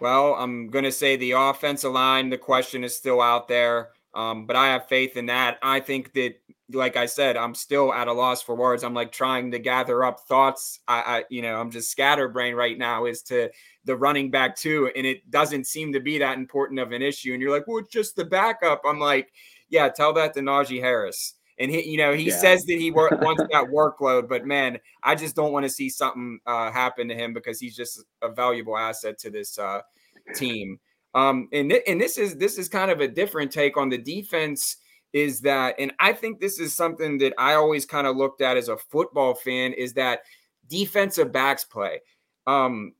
Well, 0.00 0.34
I'm 0.34 0.68
going 0.68 0.84
to 0.84 0.92
say 0.92 1.16
the 1.16 1.32
offensive 1.32 1.92
line. 1.92 2.30
The 2.30 2.38
question 2.38 2.84
is 2.84 2.96
still 2.96 3.20
out 3.20 3.48
there, 3.48 3.90
um, 4.14 4.46
but 4.46 4.56
I 4.56 4.68
have 4.68 4.86
faith 4.86 5.16
in 5.16 5.26
that. 5.26 5.58
I 5.60 5.80
think 5.80 6.12
that, 6.12 6.34
like 6.72 6.96
I 6.96 7.06
said, 7.06 7.36
I'm 7.36 7.54
still 7.54 7.92
at 7.92 8.06
a 8.06 8.12
loss 8.12 8.42
for 8.42 8.54
words. 8.54 8.84
I'm 8.84 8.94
like 8.94 9.10
trying 9.10 9.50
to 9.52 9.58
gather 9.58 10.04
up 10.04 10.20
thoughts. 10.20 10.80
I, 10.86 11.00
I 11.00 11.24
you 11.30 11.42
know, 11.42 11.56
I'm 11.60 11.70
just 11.70 11.90
scatterbrained 11.90 12.56
right 12.56 12.78
now 12.78 13.06
as 13.06 13.22
to 13.22 13.50
the 13.84 13.96
running 13.96 14.30
back 14.30 14.54
too, 14.54 14.90
and 14.94 15.04
it 15.04 15.28
doesn't 15.30 15.66
seem 15.66 15.92
to 15.94 16.00
be 16.00 16.18
that 16.18 16.38
important 16.38 16.78
of 16.78 16.92
an 16.92 17.02
issue. 17.02 17.32
And 17.32 17.42
you're 17.42 17.50
like, 17.50 17.66
well, 17.66 17.78
it's 17.78 17.92
just 17.92 18.14
the 18.14 18.24
backup. 18.24 18.82
I'm 18.84 19.00
like 19.00 19.32
yeah, 19.70 19.88
tell 19.88 20.12
that 20.14 20.34
to 20.34 20.40
Najee 20.40 20.80
Harris. 20.80 21.34
And 21.60 21.70
he, 21.70 21.88
you 21.90 21.98
know, 21.98 22.14
he 22.14 22.28
yeah. 22.28 22.36
says 22.36 22.64
that 22.64 22.78
he 22.78 22.90
wants 22.90 23.42
that 23.50 23.66
workload, 23.66 24.28
but 24.28 24.46
man, 24.46 24.78
I 25.02 25.14
just 25.14 25.34
don't 25.34 25.52
want 25.52 25.64
to 25.64 25.70
see 25.70 25.90
something 25.90 26.38
uh, 26.46 26.70
happen 26.70 27.08
to 27.08 27.14
him 27.14 27.34
because 27.34 27.58
he's 27.58 27.76
just 27.76 28.04
a 28.22 28.28
valuable 28.28 28.76
asset 28.76 29.18
to 29.18 29.30
this 29.30 29.58
uh, 29.58 29.80
team. 30.34 30.78
Um, 31.14 31.48
and 31.52 31.70
th- 31.70 31.82
and 31.86 32.00
this 32.00 32.18
is 32.18 32.36
this 32.36 32.58
is 32.58 32.68
kind 32.68 32.90
of 32.90 33.00
a 33.00 33.08
different 33.08 33.50
take 33.50 33.76
on 33.76 33.88
the 33.88 33.98
defense. 33.98 34.76
Is 35.14 35.40
that, 35.40 35.74
and 35.78 35.92
I 35.98 36.12
think 36.12 36.38
this 36.38 36.60
is 36.60 36.74
something 36.74 37.16
that 37.18 37.32
I 37.38 37.54
always 37.54 37.86
kind 37.86 38.06
of 38.06 38.16
looked 38.16 38.42
at 38.42 38.58
as 38.58 38.68
a 38.68 38.76
football 38.76 39.34
fan. 39.34 39.72
Is 39.72 39.94
that 39.94 40.20
defensive 40.68 41.32
backs 41.32 41.64
play? 41.64 42.00
Um, 42.46 42.92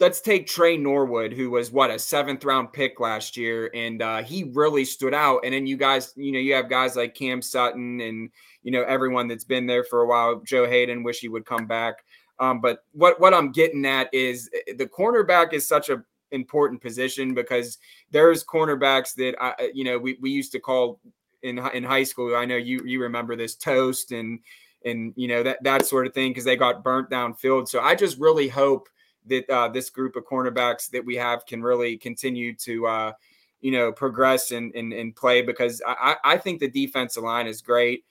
let's 0.00 0.20
take 0.20 0.46
Tre 0.46 0.76
Norwood, 0.76 1.32
who 1.32 1.50
was 1.50 1.70
what 1.70 1.90
a 1.90 1.98
seventh 1.98 2.44
round 2.44 2.72
pick 2.72 3.00
last 3.00 3.36
year, 3.36 3.70
and 3.74 4.00
uh, 4.02 4.22
he 4.22 4.44
really 4.52 4.84
stood 4.84 5.14
out. 5.14 5.40
And 5.44 5.52
then 5.52 5.66
you 5.66 5.76
guys, 5.76 6.12
you 6.16 6.32
know, 6.32 6.38
you 6.38 6.54
have 6.54 6.70
guys 6.70 6.96
like 6.96 7.14
Cam 7.14 7.42
Sutton 7.42 8.00
and 8.00 8.30
you 8.62 8.70
know 8.70 8.82
everyone 8.82 9.28
that's 9.28 9.44
been 9.44 9.66
there 9.66 9.84
for 9.84 10.02
a 10.02 10.06
while. 10.06 10.40
Joe 10.44 10.66
Haden, 10.66 11.02
wish 11.02 11.20
he 11.20 11.28
would 11.28 11.46
come 11.46 11.66
back. 11.66 12.04
Um, 12.38 12.60
but 12.60 12.84
what 12.92 13.20
what 13.20 13.34
I'm 13.34 13.52
getting 13.52 13.84
at 13.86 14.12
is 14.12 14.50
eh, 14.54 14.74
the 14.76 14.86
cornerback 14.86 15.52
is 15.52 15.66
such 15.66 15.88
a 15.88 16.02
important 16.30 16.80
position 16.80 17.34
because 17.34 17.78
there's 18.10 18.44
cornerbacks 18.44 19.14
that 19.14 19.34
I 19.40 19.70
you 19.74 19.84
know 19.84 19.98
we, 19.98 20.16
we 20.20 20.30
used 20.30 20.52
to 20.52 20.60
call 20.60 21.00
in 21.42 21.58
in 21.74 21.84
high 21.84 22.04
school. 22.04 22.36
I 22.36 22.44
know 22.44 22.56
you 22.56 22.82
you 22.84 23.02
remember 23.02 23.36
this 23.36 23.56
toast 23.56 24.12
and 24.12 24.38
and 24.84 25.12
you 25.16 25.28
know 25.28 25.42
that 25.42 25.62
that 25.64 25.86
sort 25.86 26.06
of 26.06 26.14
thing 26.14 26.30
because 26.30 26.44
they 26.44 26.56
got 26.56 26.84
burnt 26.84 27.10
downfield. 27.10 27.68
So 27.68 27.80
I 27.80 27.94
just 27.94 28.18
really 28.18 28.48
hope 28.48 28.88
that 29.26 29.48
uh, 29.50 29.68
this 29.68 29.90
group 29.90 30.16
of 30.16 30.24
cornerbacks 30.24 30.90
that 30.90 31.04
we 31.04 31.16
have 31.16 31.46
can 31.46 31.62
really 31.62 31.96
continue 31.96 32.54
to 32.56 32.86
uh, 32.86 33.12
you 33.60 33.70
know 33.70 33.92
progress 33.92 34.50
and, 34.50 34.74
and 34.74 34.92
and 34.92 35.16
play 35.16 35.42
because 35.42 35.82
I 35.86 36.16
I 36.24 36.36
think 36.36 36.60
the 36.60 36.68
defensive 36.68 37.22
line 37.22 37.46
is 37.46 37.62
great. 37.62 38.04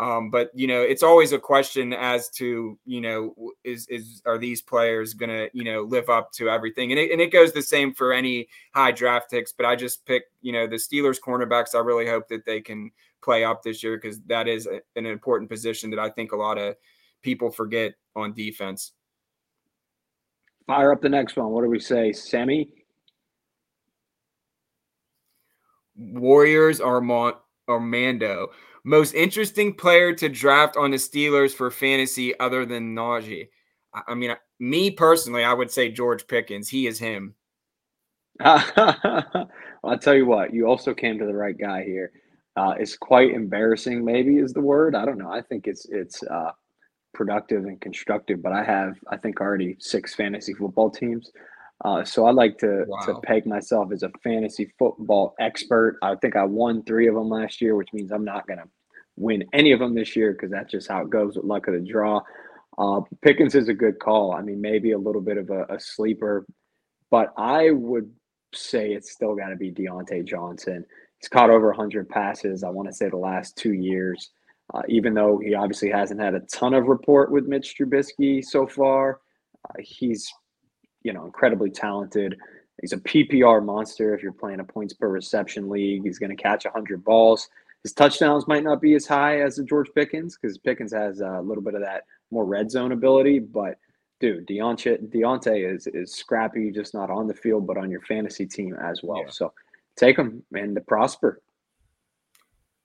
Um, 0.00 0.30
but 0.30 0.50
you 0.54 0.68
know, 0.68 0.80
it's 0.82 1.02
always 1.02 1.32
a 1.32 1.40
question 1.40 1.92
as 1.92 2.28
to 2.30 2.78
you 2.84 3.00
know, 3.00 3.34
is 3.64 3.86
is 3.88 4.22
are 4.26 4.38
these 4.38 4.62
players 4.62 5.12
gonna 5.14 5.48
you 5.52 5.64
know 5.64 5.82
live 5.82 6.08
up 6.08 6.30
to 6.32 6.48
everything? 6.48 6.92
And 6.92 7.00
it, 7.00 7.10
and 7.10 7.20
it 7.20 7.32
goes 7.32 7.52
the 7.52 7.62
same 7.62 7.92
for 7.92 8.12
any 8.12 8.48
high 8.74 8.92
draft 8.92 9.30
picks. 9.30 9.52
But 9.52 9.66
I 9.66 9.74
just 9.74 10.06
pick 10.06 10.24
you 10.40 10.52
know 10.52 10.68
the 10.68 10.76
Steelers 10.76 11.18
cornerbacks. 11.20 11.74
I 11.74 11.80
really 11.80 12.06
hope 12.06 12.28
that 12.28 12.46
they 12.46 12.60
can 12.60 12.92
play 13.22 13.44
up 13.44 13.62
this 13.64 13.82
year 13.82 13.96
because 13.96 14.20
that 14.26 14.46
is 14.46 14.66
a, 14.66 14.80
an 14.94 15.06
important 15.06 15.50
position 15.50 15.90
that 15.90 15.98
I 15.98 16.10
think 16.10 16.30
a 16.30 16.36
lot 16.36 16.58
of 16.58 16.76
people 17.22 17.50
forget 17.50 17.94
on 18.14 18.32
defense. 18.32 18.92
Fire 20.68 20.92
up 20.92 21.00
the 21.00 21.08
next 21.08 21.34
one. 21.34 21.48
What 21.48 21.62
do 21.62 21.70
we 21.70 21.80
say, 21.80 22.12
Sammy? 22.12 22.68
Warriors 25.96 26.78
Armand 26.78 27.36
Armando. 27.68 28.48
Most 28.84 29.14
interesting 29.14 29.74
player 29.74 30.12
to 30.14 30.28
draft 30.28 30.76
on 30.76 30.90
the 30.90 30.98
Steelers 30.98 31.52
for 31.52 31.70
fantasy 31.70 32.38
other 32.38 32.66
than 32.66 32.94
Najee. 32.94 33.48
I 34.06 34.14
mean, 34.14 34.34
me 34.60 34.90
personally, 34.90 35.42
I 35.42 35.54
would 35.54 35.70
say 35.70 35.90
George 35.90 36.26
Pickens. 36.26 36.68
He 36.68 36.86
is 36.86 36.98
him. 36.98 37.34
well, 38.44 39.50
I'll 39.82 39.98
tell 39.98 40.14
you 40.14 40.26
what, 40.26 40.52
you 40.52 40.66
also 40.66 40.92
came 40.92 41.18
to 41.18 41.26
the 41.26 41.34
right 41.34 41.56
guy 41.58 41.82
here. 41.82 42.12
Uh, 42.56 42.74
it's 42.78 42.96
quite 42.96 43.32
embarrassing, 43.32 44.04
maybe 44.04 44.36
is 44.36 44.52
the 44.52 44.60
word. 44.60 44.94
I 44.94 45.06
don't 45.06 45.18
know. 45.18 45.30
I 45.30 45.40
think 45.40 45.66
it's 45.66 45.86
it's 45.86 46.22
uh, 46.24 46.52
productive 47.14 47.64
and 47.64 47.80
constructive, 47.80 48.42
but 48.42 48.52
I 48.52 48.64
have, 48.64 48.96
I 49.10 49.16
think, 49.16 49.40
already 49.40 49.76
six 49.80 50.14
fantasy 50.14 50.54
football 50.54 50.90
teams. 50.90 51.30
Uh, 51.84 52.04
so 52.04 52.26
I 52.26 52.32
like 52.32 52.58
to 52.58 52.84
wow. 52.88 52.98
to 53.00 53.20
peg 53.20 53.46
myself 53.46 53.92
as 53.92 54.02
a 54.02 54.10
fantasy 54.24 54.72
football 54.78 55.34
expert. 55.38 55.98
I 56.02 56.16
think 56.16 56.36
I 56.36 56.44
won 56.44 56.82
three 56.82 57.06
of 57.06 57.14
them 57.14 57.28
last 57.28 57.60
year, 57.60 57.76
which 57.76 57.92
means 57.92 58.10
I'm 58.10 58.24
not 58.24 58.46
going 58.46 58.58
to 58.58 58.68
win 59.16 59.44
any 59.52 59.72
of 59.72 59.80
them 59.80 59.94
this 59.94 60.16
year 60.16 60.32
because 60.32 60.50
that's 60.50 60.70
just 60.70 60.88
how 60.88 61.02
it 61.02 61.10
goes 61.10 61.36
with 61.36 61.44
luck 61.44 61.68
of 61.68 61.74
the 61.74 61.80
draw. 61.80 62.20
Uh, 62.78 63.00
Pickens 63.22 63.54
is 63.54 63.68
a 63.68 63.74
good 63.74 63.98
call. 63.98 64.32
I 64.32 64.42
mean, 64.42 64.60
maybe 64.60 64.92
a 64.92 64.98
little 64.98 65.20
bit 65.20 65.36
of 65.36 65.50
a, 65.50 65.64
a 65.64 65.80
sleeper, 65.80 66.46
but 67.10 67.32
I 67.36 67.70
would 67.70 68.10
say 68.54 68.92
it's 68.92 69.12
still 69.12 69.34
got 69.34 69.48
to 69.48 69.56
be 69.56 69.72
Diontae 69.72 70.24
Johnson. 70.24 70.84
He's 71.20 71.28
caught 71.28 71.50
over 71.50 71.68
100 71.68 72.08
passes, 72.08 72.62
I 72.62 72.70
want 72.70 72.88
to 72.88 72.94
say, 72.94 73.08
the 73.08 73.16
last 73.16 73.56
two 73.56 73.72
years. 73.72 74.30
Uh, 74.74 74.82
even 74.88 75.14
though 75.14 75.38
he 75.38 75.54
obviously 75.54 75.90
hasn't 75.90 76.20
had 76.20 76.34
a 76.34 76.40
ton 76.40 76.74
of 76.74 76.86
report 76.86 77.30
with 77.30 77.46
Mitch 77.46 77.74
Trubisky 77.78 78.44
so 78.44 78.66
far, 78.66 79.20
uh, 79.68 79.74
he's 79.80 80.30
you 81.02 81.12
know, 81.12 81.24
incredibly 81.24 81.70
talented. 81.70 82.36
He's 82.80 82.92
a 82.92 82.98
PPR 82.98 83.64
monster. 83.64 84.14
If 84.14 84.22
you're 84.22 84.32
playing 84.32 84.60
a 84.60 84.64
points 84.64 84.94
per 84.94 85.08
reception 85.08 85.68
league, 85.68 86.04
he's 86.04 86.18
going 86.18 86.36
to 86.36 86.42
catch 86.42 86.64
100 86.64 87.02
balls. 87.04 87.48
His 87.82 87.92
touchdowns 87.92 88.46
might 88.48 88.64
not 88.64 88.80
be 88.80 88.94
as 88.94 89.06
high 89.06 89.40
as 89.40 89.56
the 89.56 89.64
George 89.64 89.88
Pickens 89.94 90.36
because 90.36 90.58
Pickens 90.58 90.92
has 90.92 91.20
a 91.20 91.40
little 91.40 91.62
bit 91.62 91.74
of 91.74 91.80
that 91.80 92.04
more 92.30 92.44
red 92.44 92.70
zone 92.70 92.92
ability. 92.92 93.38
But 93.38 93.78
dude, 94.20 94.46
Diontae, 94.46 95.08
Diontae 95.12 95.74
is 95.74 95.86
is 95.86 96.14
scrappy, 96.14 96.70
just 96.70 96.94
not 96.94 97.10
on 97.10 97.26
the 97.26 97.34
field, 97.34 97.66
but 97.66 97.78
on 97.78 97.90
your 97.90 98.02
fantasy 98.02 98.46
team 98.46 98.74
as 98.74 99.02
well. 99.02 99.22
Yeah. 99.22 99.30
So 99.30 99.52
take 99.96 100.18
him 100.18 100.42
and 100.52 100.78
prosper. 100.86 101.40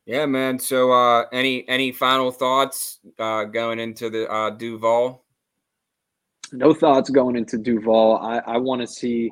Yeah, 0.05 0.25
man. 0.25 0.59
So, 0.59 0.91
uh, 0.91 1.25
any 1.31 1.67
any 1.69 1.91
final 1.91 2.31
thoughts 2.31 2.99
uh, 3.19 3.45
going 3.45 3.79
into 3.79 4.09
the 4.09 4.29
uh, 4.29 4.49
Duval? 4.51 5.23
no 6.53 6.73
thoughts 6.73 7.09
going 7.09 7.35
into 7.35 7.57
Duval. 7.57 8.17
I, 8.17 8.37
I 8.45 8.57
want 8.57 8.81
to 8.81 8.87
see 8.87 9.31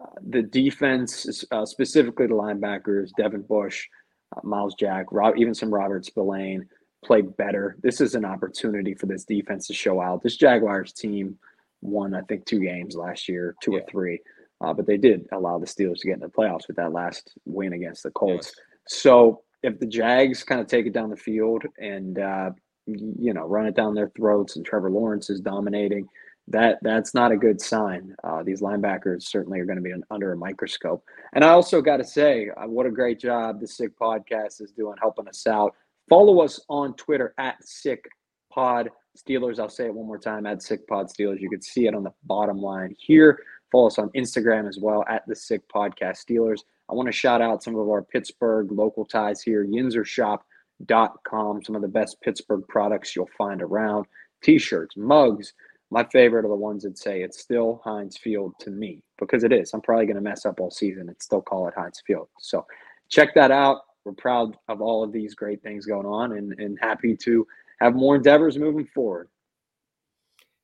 uh, 0.00 0.06
the 0.28 0.42
defense, 0.42 1.44
uh, 1.50 1.66
specifically 1.66 2.26
the 2.26 2.34
linebackers, 2.34 3.10
Devin 3.16 3.42
Bush, 3.42 3.88
uh, 4.36 4.40
Myles 4.44 4.74
Jack, 4.74 5.06
Rob, 5.10 5.36
even 5.36 5.54
some 5.54 5.72
Robert 5.72 6.04
Spillane, 6.04 6.68
play 7.04 7.22
better. 7.22 7.76
This 7.82 8.00
is 8.00 8.14
an 8.14 8.24
opportunity 8.24 8.94
for 8.94 9.06
this 9.06 9.24
defense 9.24 9.66
to 9.68 9.74
show 9.74 10.00
out. 10.00 10.22
This 10.22 10.36
Jaguars 10.36 10.92
team 10.92 11.38
won, 11.80 12.14
I 12.14 12.20
think, 12.22 12.44
two 12.44 12.60
games 12.60 12.94
last 12.94 13.28
year, 13.28 13.56
two 13.62 13.72
yeah. 13.72 13.78
or 13.78 13.84
three, 13.90 14.20
uh, 14.60 14.74
but 14.74 14.86
they 14.86 14.98
did 14.98 15.26
allow 15.32 15.58
the 15.58 15.66
Steelers 15.66 16.00
to 16.00 16.08
get 16.08 16.14
in 16.14 16.20
the 16.20 16.28
playoffs 16.28 16.68
with 16.68 16.76
that 16.76 16.92
last 16.92 17.32
win 17.46 17.72
against 17.72 18.02
the 18.02 18.10
Colts. 18.10 18.52
Yes. 18.54 19.00
So 19.00 19.42
if 19.62 19.78
the 19.78 19.86
Jags 19.86 20.42
kind 20.42 20.60
of 20.60 20.66
take 20.66 20.86
it 20.86 20.92
down 20.92 21.10
the 21.10 21.16
field 21.16 21.64
and 21.78 22.18
uh, 22.18 22.50
you 22.86 23.32
know 23.34 23.46
run 23.46 23.66
it 23.66 23.74
down 23.74 23.94
their 23.94 24.10
throats, 24.16 24.56
and 24.56 24.64
Trevor 24.64 24.90
Lawrence 24.90 25.30
is 25.30 25.40
dominating 25.40 26.08
that 26.50 26.78
that's 26.82 27.14
not 27.14 27.32
a 27.32 27.36
good 27.36 27.60
sign. 27.60 28.14
Uh, 28.24 28.42
these 28.42 28.60
linebackers 28.60 29.22
certainly 29.22 29.60
are 29.60 29.64
going 29.64 29.76
to 29.76 29.82
be 29.82 29.94
under 30.10 30.32
a 30.32 30.36
microscope. 30.36 31.04
And 31.32 31.44
I 31.44 31.50
also 31.50 31.80
got 31.80 31.98
to 31.98 32.04
say, 32.04 32.50
uh, 32.56 32.66
what 32.66 32.86
a 32.86 32.90
great 32.90 33.20
job 33.20 33.60
the 33.60 33.68
Sick 33.68 33.96
Podcast 33.96 34.60
is 34.60 34.72
doing 34.72 34.96
helping 35.00 35.28
us 35.28 35.46
out. 35.46 35.74
Follow 36.08 36.40
us 36.40 36.60
on 36.68 36.94
Twitter 36.94 37.34
at 37.38 37.56
Sick 37.62 38.04
Pod 38.52 38.90
Steelers. 39.16 39.60
I'll 39.60 39.68
say 39.68 39.86
it 39.86 39.94
one 39.94 40.06
more 40.06 40.18
time 40.18 40.44
at 40.44 40.60
Sick 40.60 40.86
Pod 40.88 41.06
Steelers. 41.06 41.40
You 41.40 41.48
can 41.48 41.62
see 41.62 41.86
it 41.86 41.94
on 41.94 42.02
the 42.02 42.12
bottom 42.24 42.60
line 42.60 42.96
here. 42.98 43.38
Follow 43.70 43.86
us 43.86 43.98
on 43.98 44.10
Instagram 44.10 44.68
as 44.68 44.78
well 44.80 45.04
at 45.08 45.22
the 45.28 45.36
Sick 45.36 45.62
Podcast 45.72 46.24
Steelers. 46.28 46.60
I 46.90 46.94
want 46.94 47.06
to 47.06 47.12
shout 47.12 47.40
out 47.40 47.62
some 47.62 47.76
of 47.76 47.88
our 47.88 48.02
Pittsburgh 48.02 48.72
local 48.72 49.04
ties 49.04 49.42
here, 49.42 49.64
yinzershop.com, 49.64 51.64
some 51.64 51.76
of 51.76 51.82
the 51.82 51.88
best 51.88 52.20
Pittsburgh 52.20 52.64
products 52.68 53.14
you'll 53.14 53.30
find 53.38 53.62
around 53.62 54.06
t 54.42 54.58
shirts, 54.58 54.96
mugs, 54.96 55.52
my 55.90 56.04
favorite 56.04 56.44
are 56.44 56.48
the 56.48 56.54
ones 56.54 56.84
that 56.84 56.98
say 56.98 57.22
it's 57.22 57.40
still 57.40 57.80
Heinz 57.84 58.16
Field 58.16 58.54
to 58.60 58.70
me 58.70 59.02
because 59.18 59.42
it 59.42 59.52
is. 59.52 59.74
I'm 59.74 59.80
probably 59.80 60.06
going 60.06 60.16
to 60.16 60.22
mess 60.22 60.46
up 60.46 60.60
all 60.60 60.70
season 60.70 61.08
and 61.08 61.16
still 61.20 61.42
call 61.42 61.66
it 61.66 61.74
Heinz 61.76 62.00
Field. 62.06 62.28
So 62.38 62.64
check 63.08 63.34
that 63.34 63.50
out. 63.50 63.80
We're 64.04 64.12
proud 64.12 64.56
of 64.68 64.80
all 64.80 65.02
of 65.02 65.12
these 65.12 65.34
great 65.34 65.62
things 65.62 65.86
going 65.86 66.06
on 66.06 66.32
and, 66.32 66.58
and 66.58 66.78
happy 66.80 67.16
to 67.16 67.46
have 67.80 67.94
more 67.94 68.16
endeavors 68.16 68.56
moving 68.56 68.86
forward. 68.94 69.28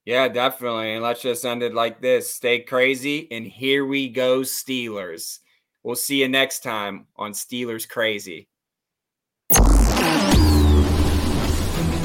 Yeah, 0.04 0.28
definitely. 0.28 0.94
And 0.94 1.02
let's 1.02 1.22
just 1.22 1.44
end 1.44 1.64
it 1.64 1.74
like 1.74 2.00
this 2.00 2.32
stay 2.32 2.60
crazy. 2.60 3.26
And 3.32 3.44
here 3.44 3.84
we 3.84 4.08
go, 4.08 4.40
Steelers. 4.40 5.40
We'll 5.86 5.94
see 5.94 6.20
you 6.20 6.26
next 6.26 6.64
time 6.64 7.06
on 7.14 7.30
Steelers 7.30 7.88
Crazy. 7.88 8.48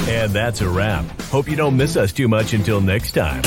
And 0.08 0.32
that's 0.32 0.62
a 0.62 0.70
wrap. 0.70 1.04
Hope 1.24 1.50
you 1.50 1.56
don't 1.56 1.76
miss 1.76 1.98
us 1.98 2.14
too 2.14 2.28
much 2.28 2.54
until 2.54 2.80
next 2.80 3.14
time. 3.14 3.42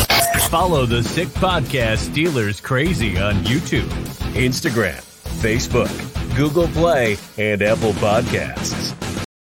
Follow 0.50 0.86
the 0.86 1.04
Sick 1.04 1.28
Podcast 1.28 2.08
Steelers 2.08 2.60
Crazy 2.60 3.16
on 3.16 3.34
YouTube, 3.44 3.88
Instagram, 4.34 5.00
Facebook, 5.40 6.36
Google 6.36 6.66
Play, 6.66 7.16
and 7.38 7.62
Apple 7.62 7.92
Podcasts. 7.92 9.03